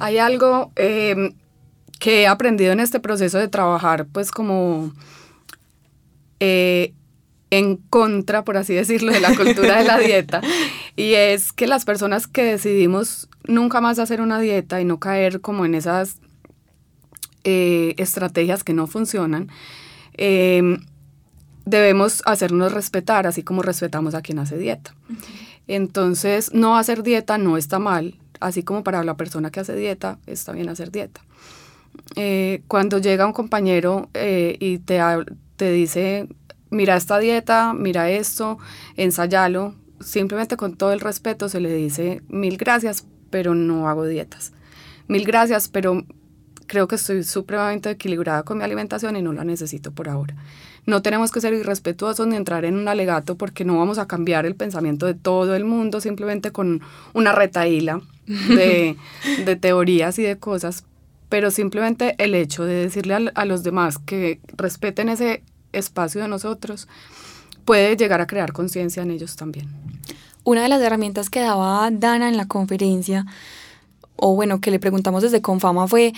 Hay 0.00 0.18
algo 0.18 0.72
em, 0.74 1.34
que 2.00 2.22
he 2.22 2.26
aprendido 2.26 2.72
en 2.72 2.80
este 2.80 2.98
proceso 2.98 3.38
de 3.38 3.46
trabajar, 3.46 4.06
pues 4.06 4.32
como... 4.32 4.90
Eh, 6.40 6.94
en 7.50 7.76
contra, 7.76 8.44
por 8.44 8.56
así 8.56 8.74
decirlo, 8.74 9.12
de 9.12 9.20
la 9.20 9.34
cultura 9.36 9.78
de 9.78 9.84
la 9.84 9.98
dieta. 10.00 10.40
Y 10.96 11.14
es 11.14 11.52
que 11.52 11.66
las 11.66 11.84
personas 11.84 12.26
que 12.26 12.42
decidimos 12.42 13.28
nunca 13.46 13.80
más 13.80 13.98
hacer 13.98 14.20
una 14.20 14.40
dieta 14.40 14.80
y 14.80 14.84
no 14.84 14.98
caer 14.98 15.40
como 15.40 15.64
en 15.64 15.74
esas 15.74 16.16
eh, 17.44 17.94
estrategias 17.98 18.64
que 18.64 18.72
no 18.72 18.86
funcionan, 18.86 19.48
em, 20.14 20.78
debemos 21.66 22.22
hacernos 22.26 22.72
respetar, 22.72 23.26
así 23.26 23.42
como 23.42 23.62
respetamos 23.62 24.14
a 24.14 24.22
quien 24.22 24.38
hace 24.38 24.56
dieta. 24.56 24.94
Entonces, 25.66 26.52
no 26.52 26.76
hacer 26.76 27.02
dieta 27.02 27.38
no 27.38 27.56
está 27.56 27.78
mal, 27.78 28.16
así 28.40 28.62
como 28.62 28.82
para 28.82 29.04
la 29.04 29.16
persona 29.16 29.50
que 29.50 29.60
hace 29.60 29.74
dieta, 29.74 30.18
está 30.26 30.52
bien 30.52 30.68
hacer 30.68 30.90
dieta. 30.90 31.22
Eh, 32.16 32.62
cuando 32.68 32.98
llega 32.98 33.26
un 33.26 33.32
compañero 33.32 34.08
eh, 34.14 34.56
y 34.60 34.78
te, 34.78 35.00
te 35.56 35.72
dice, 35.72 36.28
mira 36.74 36.96
esta 36.96 37.18
dieta, 37.18 37.72
mira 37.72 38.10
esto, 38.10 38.58
ensayalo. 38.96 39.74
Simplemente 40.00 40.56
con 40.56 40.76
todo 40.76 40.92
el 40.92 41.00
respeto 41.00 41.48
se 41.48 41.60
le 41.60 41.72
dice 41.72 42.22
mil 42.28 42.56
gracias, 42.56 43.06
pero 43.30 43.54
no 43.54 43.88
hago 43.88 44.04
dietas. 44.06 44.52
Mil 45.06 45.24
gracias, 45.24 45.68
pero 45.68 46.04
creo 46.66 46.88
que 46.88 46.96
estoy 46.96 47.22
supremamente 47.24 47.90
equilibrada 47.90 48.42
con 48.42 48.58
mi 48.58 48.64
alimentación 48.64 49.16
y 49.16 49.22
no 49.22 49.32
la 49.32 49.44
necesito 49.44 49.92
por 49.92 50.08
ahora. 50.08 50.34
No 50.86 51.00
tenemos 51.00 51.30
que 51.30 51.40
ser 51.40 51.54
irrespetuosos 51.54 52.26
ni 52.26 52.36
entrar 52.36 52.64
en 52.64 52.76
un 52.76 52.88
alegato 52.88 53.36
porque 53.36 53.64
no 53.64 53.78
vamos 53.78 53.98
a 53.98 54.06
cambiar 54.06 54.44
el 54.44 54.54
pensamiento 54.54 55.06
de 55.06 55.14
todo 55.14 55.54
el 55.54 55.64
mundo 55.64 56.00
simplemente 56.00 56.52
con 56.52 56.82
una 57.14 57.32
retaíla 57.32 58.02
de, 58.26 58.96
de 59.44 59.56
teorías 59.56 60.18
y 60.18 60.22
de 60.22 60.38
cosas, 60.38 60.84
pero 61.28 61.50
simplemente 61.50 62.14
el 62.18 62.34
hecho 62.34 62.64
de 62.64 62.74
decirle 62.74 63.14
a, 63.14 63.20
a 63.34 63.44
los 63.44 63.62
demás 63.62 63.98
que 63.98 64.40
respeten 64.56 65.08
ese 65.08 65.42
espacio 65.74 66.20
de 66.20 66.28
nosotros 66.28 66.88
puede 67.64 67.96
llegar 67.96 68.20
a 68.20 68.26
crear 68.26 68.52
conciencia 68.52 69.02
en 69.02 69.10
ellos 69.10 69.36
también. 69.36 69.68
Una 70.44 70.62
de 70.62 70.68
las 70.68 70.82
herramientas 70.82 71.30
que 71.30 71.40
daba 71.40 71.90
Dana 71.90 72.28
en 72.28 72.36
la 72.36 72.46
conferencia, 72.46 73.26
o 74.16 74.34
bueno, 74.34 74.60
que 74.60 74.70
le 74.70 74.78
preguntamos 74.78 75.22
desde 75.22 75.42
Confama 75.42 75.88
fue 75.88 76.12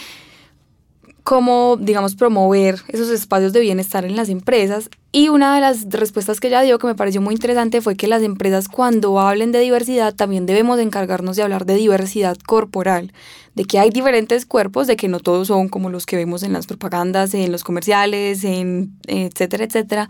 cómo, 1.27 1.77
digamos, 1.77 2.15
promover 2.15 2.83
esos 2.87 3.11
espacios 3.11 3.53
de 3.53 3.59
bienestar 3.59 4.05
en 4.05 4.15
las 4.15 4.29
empresas. 4.29 4.89
Y 5.11 5.29
una 5.29 5.57
de 5.57 5.61
las 5.61 5.91
respuestas 5.91 6.39
que 6.39 6.47
ella 6.47 6.61
dio 6.61 6.79
que 6.79 6.87
me 6.87 6.95
pareció 6.95 7.21
muy 7.21 7.35
interesante 7.35 7.81
fue 7.81 7.97
que 7.97 8.07
las 8.07 8.23
empresas 8.23 8.69
cuando 8.69 9.19
hablen 9.19 9.51
de 9.51 9.59
diversidad 9.59 10.15
también 10.15 10.47
debemos 10.47 10.79
encargarnos 10.79 11.35
de 11.35 11.43
hablar 11.43 11.67
de 11.67 11.75
diversidad 11.75 12.37
corporal, 12.37 13.13
de 13.57 13.65
que 13.65 13.81
hay 13.81 13.91
diferentes 13.91 14.47
cuerpos, 14.47 14.87
de 14.87 14.95
que 14.95 15.09
no 15.09 15.19
todos 15.19 15.49
son 15.49 15.69
como 15.69 15.91
los 15.91 16.07
que 16.07 16.15
vemos 16.15 16.45
en 16.45 16.53
las 16.53 16.69
propagandas, 16.69 17.35
en 17.35 17.51
los 17.51 17.65
comerciales, 17.65 18.45
en 18.45 18.93
etcétera, 19.09 19.65
etcétera. 19.65 20.09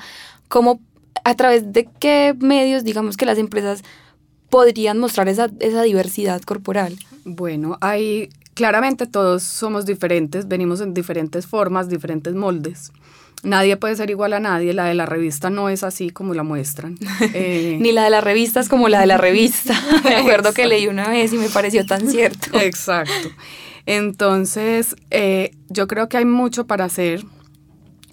Como 0.48 0.80
a 1.24 1.34
través 1.34 1.72
de 1.72 1.88
qué 1.98 2.36
medios, 2.38 2.84
digamos 2.84 3.16
que 3.16 3.24
las 3.24 3.38
empresas 3.38 3.82
podrían 4.50 4.98
mostrar 4.98 5.30
esa, 5.30 5.48
esa 5.60 5.80
diversidad 5.80 6.42
corporal. 6.42 6.98
Bueno, 7.24 7.78
hay 7.80 8.28
claramente 8.56 9.06
todos 9.06 9.42
somos 9.42 9.84
diferentes, 9.84 10.48
venimos 10.48 10.80
en 10.80 10.94
diferentes 10.94 11.46
formas, 11.46 11.90
diferentes 11.90 12.34
moldes. 12.34 12.90
Nadie 13.42 13.76
puede 13.76 13.94
ser 13.96 14.08
igual 14.08 14.32
a 14.32 14.40
nadie, 14.40 14.72
la 14.72 14.86
de 14.86 14.94
la 14.94 15.04
revista 15.04 15.50
no 15.50 15.68
es 15.68 15.84
así 15.84 16.08
como 16.08 16.32
la 16.32 16.42
muestran. 16.42 16.96
Eh, 17.34 17.76
Ni 17.78 17.92
la 17.92 18.04
de 18.04 18.10
la 18.10 18.22
revista 18.22 18.58
es 18.60 18.70
como 18.70 18.88
la 18.88 19.00
de 19.00 19.06
la 19.06 19.18
revista. 19.18 19.74
me 20.04 20.16
acuerdo 20.16 20.54
que 20.54 20.66
leí 20.66 20.86
una 20.86 21.08
vez 21.08 21.34
y 21.34 21.38
me 21.38 21.50
pareció 21.50 21.84
tan 21.84 22.08
cierto. 22.08 22.58
Exacto. 22.58 23.28
Entonces, 23.84 24.96
eh, 25.10 25.50
yo 25.68 25.86
creo 25.86 26.08
que 26.08 26.16
hay 26.16 26.24
mucho 26.24 26.66
para 26.66 26.86
hacer. 26.86 27.24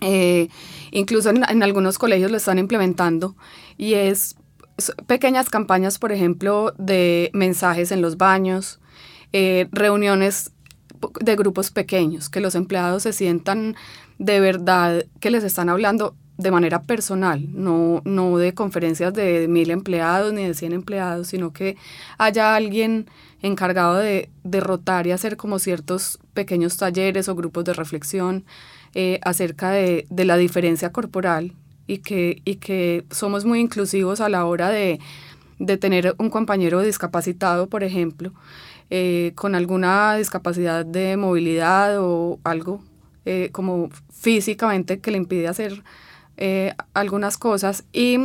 Eh, 0.02 0.50
incluso 0.92 1.30
en, 1.30 1.46
en, 1.50 1.64
algunos 1.64 1.98
colegios 1.98 2.30
lo 2.30 2.36
están 2.36 2.60
implementando 2.60 3.38
y 3.78 3.94
es 3.94 4.36
pequeñas 5.08 5.50
campañas, 5.50 6.00
por 6.00 6.12
ejemplo, 6.12 6.74
de 6.78 7.32
mensajes 7.34 7.94
en 7.94 8.02
los 8.02 8.18
baños, 8.18 8.82
eh, 9.34 9.68
reuniones 9.72 10.52
de 11.20 11.36
grupos 11.36 11.72
pequeños, 11.72 12.30
que 12.30 12.40
los 12.40 12.56
empleados 12.56 13.04
se 13.04 13.14
sientan 13.14 13.76
de 14.20 14.40
verdad 14.40 15.06
que 15.20 15.32
les 15.32 15.44
están 15.44 15.70
hablando 15.70 16.16
de 16.38 16.52
manera 16.52 16.82
personal, 16.82 17.48
no, 17.54 18.02
no 18.06 18.38
de 18.38 18.54
conferencias 18.54 19.14
de 19.14 19.48
mil 19.48 19.70
empleados 19.70 20.34
ni 20.34 20.44
de 20.46 20.54
cien 20.54 20.74
empleados, 20.74 21.28
sino 21.28 21.54
que 21.54 21.78
haya 22.18 22.56
alguien 22.56 23.08
encargado 23.42 23.98
de, 23.98 24.30
derrotar 24.44 25.06
y 25.06 25.12
hacer 25.12 25.38
como 25.38 25.60
ciertos 25.60 26.20
pequeños 26.34 26.78
talleres 26.78 27.30
o 27.30 27.36
grupos 27.36 27.66
de 27.66 27.74
reflexión 27.74 28.46
eh, 28.96 29.20
acerca 29.24 29.72
de, 29.72 30.08
de, 30.10 30.26
la 30.26 30.38
diferencia 30.38 30.92
corporal 30.92 31.54
y 31.88 32.00
que, 32.00 32.42
y 32.46 32.56
que 32.56 33.06
somos 33.12 33.46
muy 33.46 33.60
inclusivos 33.60 34.22
a 34.22 34.30
la 34.30 34.46
hora 34.46 34.70
de, 34.70 35.00
de 35.60 35.78
tener 35.78 36.16
un 36.18 36.30
compañero 36.30 36.82
discapacitado, 36.82 37.68
por 37.68 37.84
ejemplo, 37.84 38.34
eh, 38.96 39.32
con 39.34 39.56
alguna 39.56 40.18
discapacidad 40.18 40.86
de 40.86 41.18
movilidad 41.18 42.00
o 42.00 42.40
algo 42.44 42.80
eh, 43.26 43.50
como 43.52 43.90
físicamente 44.12 45.00
que 45.00 45.10
le 45.10 45.18
impide 45.18 45.48
hacer 45.48 45.84
eh, 46.38 46.76
algunas 46.94 47.40
cosas 47.40 47.86
y 47.92 48.20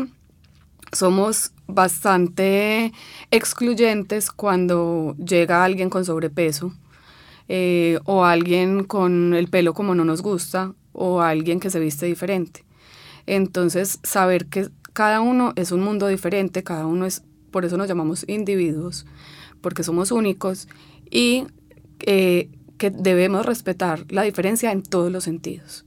somos 0.93 1.53
bastante 1.69 2.93
excluyentes 3.31 4.31
cuando 4.31 5.17
llega 5.17 5.65
alguien 5.65 5.89
con 5.89 6.05
sobrepeso 6.05 6.75
o 8.05 8.25
alguien 8.27 8.85
con 8.85 9.33
el 9.33 9.49
pelo 9.49 9.73
como 9.73 9.95
no 9.95 10.05
nos 10.05 10.21
gusta 10.21 10.75
o 10.93 11.23
alguien 11.23 11.61
que 11.61 11.71
se 11.71 11.81
viste 11.81 12.05
diferente. 12.05 12.67
Entonces, 13.25 14.01
saber 14.03 14.45
que 14.49 14.69
cada 14.93 15.23
uno 15.23 15.55
es 15.57 15.73
un 15.73 15.81
mundo 15.81 16.09
diferente, 16.09 16.63
cada 16.63 16.85
uno 16.85 17.07
es, 17.07 17.23
por 17.51 17.65
eso 17.65 17.79
nos 17.79 17.89
llamamos 17.89 18.27
individuos, 18.29 19.07
porque 19.61 19.83
somos 19.83 20.11
únicos 20.11 20.69
y 21.11 21.47
eh, 22.01 22.49
que 22.79 22.91
debemos 22.91 23.45
respetar 23.45 24.05
la 24.11 24.23
diferencia 24.23 24.73
en 24.73 24.83
todos 24.83 25.11
los 25.11 25.25
sentidos. 25.25 25.85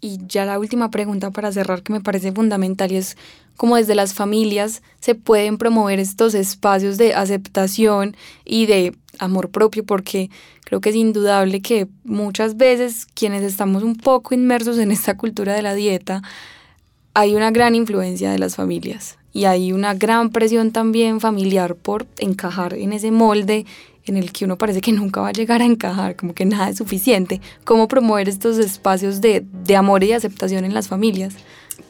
Y 0.00 0.18
ya 0.26 0.44
la 0.44 0.58
última 0.58 0.90
pregunta 0.90 1.30
para 1.30 1.52
cerrar 1.52 1.82
que 1.82 1.92
me 1.92 2.00
parece 2.00 2.32
fundamental 2.32 2.90
y 2.90 2.96
es 2.96 3.16
cómo 3.56 3.76
desde 3.76 3.94
las 3.94 4.14
familias 4.14 4.82
se 5.00 5.14
pueden 5.14 5.58
promover 5.58 6.00
estos 6.00 6.34
espacios 6.34 6.98
de 6.98 7.14
aceptación 7.14 8.16
y 8.44 8.66
de 8.66 8.96
amor 9.20 9.50
propio, 9.50 9.84
porque 9.84 10.30
creo 10.64 10.80
que 10.80 10.90
es 10.90 10.96
indudable 10.96 11.60
que 11.60 11.86
muchas 12.02 12.56
veces 12.56 13.06
quienes 13.14 13.42
estamos 13.42 13.84
un 13.84 13.94
poco 13.94 14.34
inmersos 14.34 14.78
en 14.78 14.90
esta 14.90 15.16
cultura 15.16 15.54
de 15.54 15.62
la 15.62 15.74
dieta, 15.74 16.22
hay 17.14 17.34
una 17.34 17.50
gran 17.50 17.74
influencia 17.74 18.30
de 18.30 18.38
las 18.38 18.56
familias 18.56 19.18
y 19.32 19.44
hay 19.44 19.72
una 19.72 19.94
gran 19.94 20.30
presión 20.30 20.72
también 20.72 21.20
familiar 21.20 21.74
por 21.74 22.06
encajar 22.18 22.74
en 22.74 22.92
ese 22.92 23.10
molde 23.10 23.66
en 24.04 24.16
el 24.16 24.32
que 24.32 24.44
uno 24.44 24.58
parece 24.58 24.80
que 24.80 24.92
nunca 24.92 25.20
va 25.20 25.28
a 25.28 25.32
llegar 25.32 25.62
a 25.62 25.64
encajar, 25.64 26.16
como 26.16 26.34
que 26.34 26.44
nada 26.44 26.68
es 26.68 26.78
suficiente. 26.78 27.40
¿Cómo 27.64 27.86
promover 27.86 28.28
estos 28.28 28.58
espacios 28.58 29.20
de, 29.20 29.44
de 29.64 29.76
amor 29.76 30.02
y 30.02 30.12
aceptación 30.12 30.64
en 30.64 30.74
las 30.74 30.88
familias? 30.88 31.34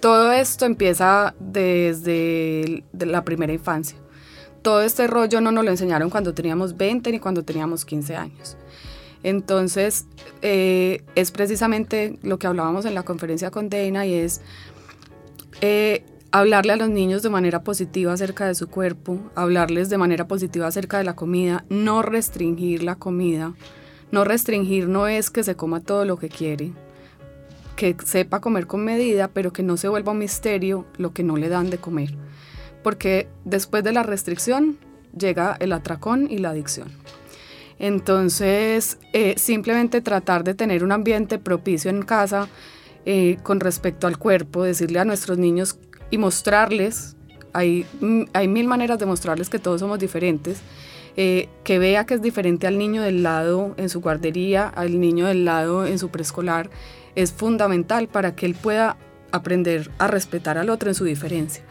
Todo 0.01 0.33
esto 0.33 0.67
empieza 0.67 1.35
desde 1.41 2.85
la 2.93 3.25
primera 3.25 3.53
infancia. 3.53 3.97
Todo 4.61 4.83
este 4.83 5.07
rollo 5.07 5.41
no 5.41 5.53
nos 5.53 5.65
lo 5.65 5.71
enseñaron 5.71 6.11
cuando 6.11 6.35
teníamos 6.35 6.77
20 6.77 7.11
ni 7.13 7.19
cuando 7.19 7.45
teníamos 7.45 7.85
15 7.85 8.15
años. 8.17 8.57
Entonces, 9.23 10.07
eh, 10.43 11.03
es 11.15 11.31
precisamente 11.31 12.19
lo 12.23 12.39
que 12.39 12.47
hablábamos 12.47 12.85
en 12.85 12.95
la 12.95 13.05
conferencia 13.05 13.51
con 13.51 13.69
Dana 13.71 14.05
y 14.07 14.15
es 14.15 14.41
eh, 15.61 16.05
hablarle 16.31 16.73
a 16.73 16.77
los 16.77 16.89
niños 16.89 17.23
de 17.23 17.31
manera 17.31 17.63
positiva 17.63 18.13
acerca 18.13 18.47
de 18.47 18.55
su 18.55 18.69
cuerpo, 18.69 19.21
hablarles 19.35 19.91
de 19.91 19.99
manera 19.99 20.27
positiva 20.27 20.67
acerca 20.67 20.99
de 20.99 21.05
la 21.05 21.15
comida, 21.15 21.65
no 21.69 22.03
restringir 22.03 22.83
la 22.83 22.97
comida. 22.97 23.55
No 24.13 24.25
restringir 24.25 24.89
no 24.89 25.07
es 25.07 25.31
que 25.31 25.43
se 25.43 25.57
coma 25.57 25.81
todo 25.81 26.05
lo 26.05 26.19
que 26.19 26.29
quiere, 26.29 26.73
que 27.77 27.97
sepa 28.05 28.41
comer 28.41 28.67
con 28.67 28.85
medida, 28.85 29.29
pero 29.29 29.55
que 29.55 29.63
no 29.63 29.79
se 29.79 29.89
vuelva 29.89 30.13
un 30.13 30.19
misterio 30.19 30.85
lo 30.99 31.15
que 31.15 31.23
no 31.23 31.39
le 31.39 31.49
dan 31.49 31.71
de 31.71 31.79
comer. 31.79 32.15
Porque 32.83 33.29
después 33.47 33.83
de 33.83 33.93
la 33.93 34.03
restricción 34.03 34.77
llega 35.17 35.57
el 35.61 35.73
atracón 35.73 36.31
y 36.31 36.39
la 36.39 36.51
adicción. 36.51 36.89
Entonces, 37.79 38.99
eh, 39.15 39.35
simplemente 39.39 40.03
tratar 40.03 40.45
de 40.45 40.55
tener 40.55 40.85
un 40.85 40.93
ambiente 40.93 41.39
propicio 41.39 41.91
en 41.91 42.03
casa 42.03 42.49
eh, 43.05 43.39
con 43.43 43.61
respecto 43.61 44.07
al 44.07 44.19
cuerpo, 44.19 44.63
decirle 44.63 44.99
a 44.99 45.05
nuestros 45.05 45.39
niños 45.39 45.79
y 46.11 46.19
mostrarles, 46.19 47.17
hay, 47.53 47.87
mm, 48.01 48.23
hay 48.33 48.49
mil 48.49 48.67
maneras 48.67 48.99
de 48.99 49.07
mostrarles 49.07 49.49
que 49.49 49.59
todos 49.59 49.81
somos 49.81 49.99
diferentes, 49.99 50.61
eh, 51.17 51.49
que 51.65 51.79
vea 51.79 52.07
que 52.07 52.15
es 52.15 52.23
diferente 52.23 52.67
al 52.67 52.79
niño 52.79 53.03
del 53.03 53.23
lado 53.23 53.75
en 53.77 53.89
su 53.89 54.01
guardería, 54.01 54.69
al 54.69 55.01
niño 55.01 55.27
del 55.27 55.45
lado 55.45 55.87
en 55.87 55.99
su 55.99 56.09
preescolar, 56.09 56.71
es 57.15 57.33
fundamental 57.33 58.09
para 58.09 58.35
que 58.35 58.47
él 58.47 58.55
pueda 58.55 58.97
aprender 59.31 59.91
a 59.99 60.07
respetar 60.07 60.57
al 60.57 60.71
otro 60.71 60.89
en 60.89 60.95
su 60.95 61.05
diferencia. 61.05 61.65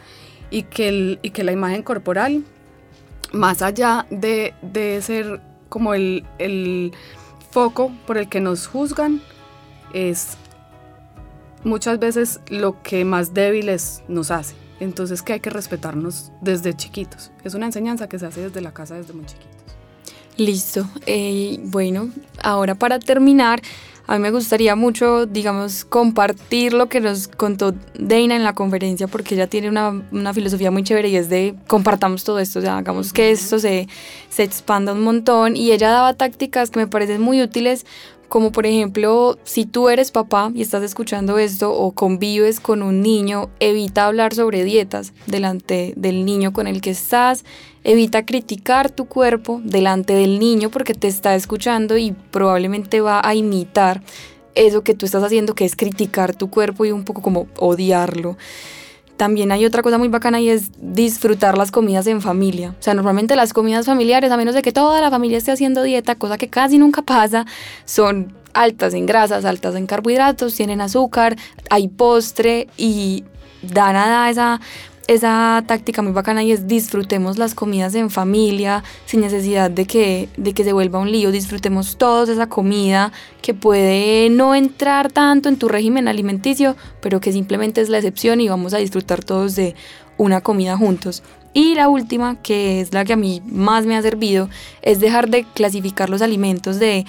Y 0.50 0.64
que, 0.64 0.88
el, 0.88 1.18
y 1.22 1.30
que 1.30 1.44
la 1.44 1.52
imagen 1.52 1.82
corporal, 1.82 2.44
más 3.32 3.62
allá 3.62 4.06
de, 4.10 4.54
de 4.60 5.00
ser 5.00 5.40
como 5.68 5.94
el, 5.94 6.24
el 6.38 6.92
foco 7.50 7.90
por 8.06 8.18
el 8.18 8.28
que 8.28 8.40
nos 8.40 8.66
juzgan, 8.66 9.22
es 9.94 10.36
muchas 11.64 11.98
veces 11.98 12.40
lo 12.48 12.82
que 12.82 13.04
más 13.04 13.34
débiles 13.34 14.02
nos 14.08 14.30
hace. 14.30 14.54
Entonces 14.80 15.22
que 15.22 15.34
hay 15.34 15.40
que 15.40 15.50
respetarnos 15.50 16.32
desde 16.40 16.74
chiquitos. 16.74 17.30
Es 17.44 17.54
una 17.54 17.66
enseñanza 17.66 18.08
que 18.08 18.18
se 18.18 18.26
hace 18.26 18.40
desde 18.42 18.60
la 18.60 18.72
casa 18.72 18.96
desde 18.96 19.12
muy 19.12 19.26
chiquitos. 19.26 19.52
Listo. 20.36 20.88
Eh, 21.06 21.60
bueno, 21.64 22.10
ahora 22.42 22.74
para 22.74 22.98
terminar, 22.98 23.60
a 24.06 24.16
mí 24.16 24.22
me 24.22 24.30
gustaría 24.30 24.74
mucho, 24.74 25.26
digamos, 25.26 25.84
compartir 25.84 26.72
lo 26.72 26.88
que 26.88 27.00
nos 27.00 27.28
contó 27.28 27.74
Dana 27.98 28.34
en 28.34 28.42
la 28.42 28.54
conferencia, 28.54 29.06
porque 29.06 29.34
ella 29.34 29.46
tiene 29.46 29.68
una, 29.68 30.02
una 30.10 30.34
filosofía 30.34 30.70
muy 30.70 30.82
chévere 30.82 31.08
y 31.08 31.16
es 31.16 31.28
de 31.28 31.54
compartamos 31.66 32.24
todo 32.24 32.38
esto, 32.40 32.58
o 32.58 32.62
sea, 32.62 32.78
hagamos 32.78 33.12
que 33.12 33.30
esto 33.30 33.58
se, 33.58 33.88
se 34.30 34.42
expanda 34.42 34.92
un 34.92 35.02
montón. 35.02 35.56
Y 35.56 35.70
ella 35.70 35.90
daba 35.90 36.14
tácticas 36.14 36.70
que 36.70 36.80
me 36.80 36.86
parecen 36.86 37.20
muy 37.20 37.40
útiles 37.42 37.86
como 38.32 38.50
por 38.50 38.64
ejemplo, 38.64 39.36
si 39.44 39.66
tú 39.66 39.90
eres 39.90 40.10
papá 40.10 40.50
y 40.54 40.62
estás 40.62 40.82
escuchando 40.82 41.36
esto 41.36 41.70
o 41.70 41.92
convives 41.92 42.60
con 42.60 42.82
un 42.82 43.02
niño, 43.02 43.50
evita 43.60 44.06
hablar 44.06 44.34
sobre 44.34 44.64
dietas 44.64 45.12
delante 45.26 45.92
del 45.98 46.24
niño 46.24 46.54
con 46.54 46.66
el 46.66 46.80
que 46.80 46.88
estás, 46.88 47.44
evita 47.84 48.24
criticar 48.24 48.90
tu 48.90 49.04
cuerpo 49.04 49.60
delante 49.62 50.14
del 50.14 50.38
niño 50.38 50.70
porque 50.70 50.94
te 50.94 51.08
está 51.08 51.34
escuchando 51.34 51.98
y 51.98 52.12
probablemente 52.12 53.02
va 53.02 53.20
a 53.22 53.34
imitar 53.34 54.02
eso 54.54 54.82
que 54.82 54.94
tú 54.94 55.04
estás 55.04 55.22
haciendo, 55.22 55.54
que 55.54 55.66
es 55.66 55.76
criticar 55.76 56.34
tu 56.34 56.48
cuerpo 56.48 56.86
y 56.86 56.90
un 56.90 57.04
poco 57.04 57.20
como 57.20 57.48
odiarlo. 57.58 58.38
También 59.22 59.52
hay 59.52 59.64
otra 59.64 59.82
cosa 59.82 59.98
muy 59.98 60.08
bacana 60.08 60.40
y 60.40 60.48
es 60.48 60.72
disfrutar 60.80 61.56
las 61.56 61.70
comidas 61.70 62.08
en 62.08 62.20
familia. 62.20 62.70
O 62.70 62.82
sea, 62.82 62.92
normalmente 62.92 63.36
las 63.36 63.52
comidas 63.52 63.86
familiares, 63.86 64.32
a 64.32 64.36
menos 64.36 64.52
de 64.52 64.62
que 64.62 64.72
toda 64.72 65.00
la 65.00 65.10
familia 65.10 65.38
esté 65.38 65.52
haciendo 65.52 65.84
dieta, 65.84 66.16
cosa 66.16 66.38
que 66.38 66.48
casi 66.48 66.76
nunca 66.76 67.02
pasa, 67.02 67.46
son 67.84 68.34
altas 68.52 68.94
en 68.94 69.06
grasas, 69.06 69.44
altas 69.44 69.76
en 69.76 69.86
carbohidratos, 69.86 70.56
tienen 70.56 70.80
azúcar, 70.80 71.36
hay 71.70 71.86
postre 71.86 72.66
y 72.76 73.22
da 73.62 73.92
nada 73.92 74.28
esa 74.28 74.60
esa 75.08 75.62
táctica 75.66 76.02
muy 76.02 76.12
bacana 76.12 76.42
y 76.42 76.52
es 76.52 76.66
disfrutemos 76.66 77.38
las 77.38 77.54
comidas 77.54 77.94
en 77.94 78.10
familia 78.10 78.84
sin 79.04 79.20
necesidad 79.20 79.70
de 79.70 79.86
que, 79.86 80.28
de 80.36 80.54
que 80.54 80.64
se 80.64 80.72
vuelva 80.72 81.00
un 81.00 81.10
lío, 81.10 81.32
disfrutemos 81.32 81.96
todos 81.96 82.28
esa 82.28 82.48
comida 82.48 83.12
que 83.40 83.54
puede 83.54 84.30
no 84.30 84.54
entrar 84.54 85.10
tanto 85.10 85.48
en 85.48 85.56
tu 85.56 85.68
régimen 85.68 86.08
alimenticio, 86.08 86.76
pero 87.00 87.20
que 87.20 87.32
simplemente 87.32 87.80
es 87.80 87.88
la 87.88 87.98
excepción 87.98 88.40
y 88.40 88.48
vamos 88.48 88.74
a 88.74 88.78
disfrutar 88.78 89.24
todos 89.24 89.56
de 89.56 89.74
una 90.18 90.40
comida 90.40 90.76
juntos. 90.76 91.22
Y 91.54 91.74
la 91.74 91.88
última, 91.88 92.40
que 92.40 92.80
es 92.80 92.94
la 92.94 93.04
que 93.04 93.12
a 93.12 93.16
mí 93.16 93.42
más 93.44 93.84
me 93.84 93.96
ha 93.96 94.02
servido, 94.02 94.48
es 94.80 95.00
dejar 95.00 95.28
de 95.28 95.44
clasificar 95.44 96.08
los 96.08 96.22
alimentos 96.22 96.78
de 96.78 97.04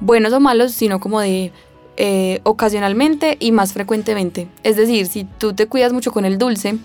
buenos 0.00 0.32
o 0.32 0.40
malos, 0.40 0.72
sino 0.72 1.00
como 1.00 1.20
de 1.20 1.52
eh, 1.96 2.40
ocasionalmente 2.42 3.36
y 3.40 3.52
más 3.52 3.72
frecuentemente. 3.72 4.48
Es 4.62 4.76
decir, 4.76 5.06
si 5.06 5.24
tú 5.24 5.54
te 5.54 5.66
cuidas 5.66 5.92
mucho 5.92 6.12
con 6.12 6.24
el 6.24 6.36
dulce, 6.36 6.78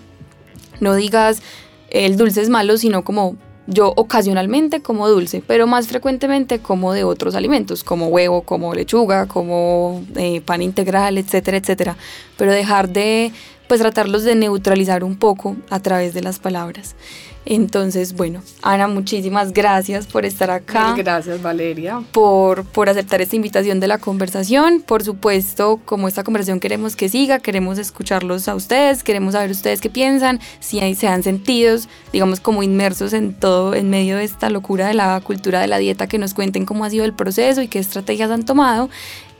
no 0.80 0.94
digas 0.94 1.42
el 1.90 2.16
dulce 2.16 2.42
es 2.42 2.48
malo, 2.48 2.76
sino 2.76 3.04
como 3.04 3.36
yo 3.66 3.92
ocasionalmente 3.96 4.82
como 4.82 5.08
dulce, 5.08 5.42
pero 5.46 5.66
más 5.66 5.88
frecuentemente 5.88 6.58
como 6.58 6.92
de 6.92 7.04
otros 7.04 7.34
alimentos, 7.34 7.82
como 7.84 8.08
huevo, 8.08 8.42
como 8.42 8.74
lechuga, 8.74 9.26
como 9.26 10.04
eh, 10.16 10.40
pan 10.42 10.60
integral, 10.60 11.16
etcétera, 11.18 11.56
etcétera. 11.56 11.96
Pero 12.36 12.52
dejar 12.52 12.90
de, 12.90 13.32
pues 13.68 13.80
tratarlos 13.80 14.24
de 14.24 14.34
neutralizar 14.34 15.04
un 15.04 15.16
poco 15.16 15.56
a 15.70 15.80
través 15.80 16.12
de 16.14 16.22
las 16.22 16.38
palabras. 16.38 16.94
Entonces, 17.46 18.14
bueno, 18.14 18.42
Ana, 18.62 18.88
muchísimas 18.88 19.52
gracias 19.52 20.06
por 20.06 20.24
estar 20.24 20.50
acá. 20.50 20.94
Gracias, 20.96 21.42
Valeria. 21.42 22.02
Por, 22.12 22.64
por 22.64 22.88
aceptar 22.88 23.20
esta 23.20 23.36
invitación 23.36 23.80
de 23.80 23.88
la 23.88 23.98
conversación. 23.98 24.82
Por 24.86 25.04
supuesto, 25.04 25.80
como 25.84 26.08
esta 26.08 26.24
conversación 26.24 26.60
queremos 26.60 26.96
que 26.96 27.08
siga, 27.08 27.40
queremos 27.40 27.78
escucharlos 27.78 28.48
a 28.48 28.54
ustedes, 28.54 29.04
queremos 29.04 29.34
saber 29.34 29.50
ustedes 29.50 29.80
qué 29.80 29.90
piensan, 29.90 30.40
si 30.60 30.80
hay, 30.80 30.94
se 30.94 31.06
han 31.06 31.22
sentido, 31.22 31.76
digamos, 32.12 32.40
como 32.40 32.62
inmersos 32.62 33.12
en 33.12 33.34
todo, 33.34 33.74
en 33.74 33.90
medio 33.90 34.16
de 34.16 34.24
esta 34.24 34.50
locura 34.50 34.88
de 34.88 34.94
la 34.94 35.20
cultura 35.20 35.60
de 35.60 35.66
la 35.66 35.78
dieta, 35.78 36.06
que 36.06 36.18
nos 36.18 36.34
cuenten 36.34 36.64
cómo 36.64 36.84
ha 36.84 36.90
sido 36.90 37.04
el 37.04 37.12
proceso 37.12 37.62
y 37.62 37.68
qué 37.68 37.78
estrategias 37.78 38.30
han 38.30 38.44
tomado. 38.44 38.88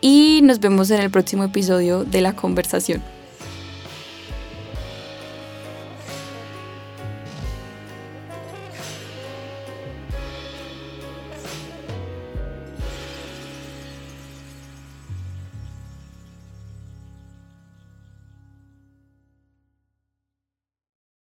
Y 0.01 0.41
nos 0.43 0.61
vemos 0.61 0.91
en 0.91 1.01
el 1.01 1.11
próximo 1.11 1.45
episodio 1.45 2.05
de 2.05 2.21
la 2.21 2.35
conversación. 2.35 3.03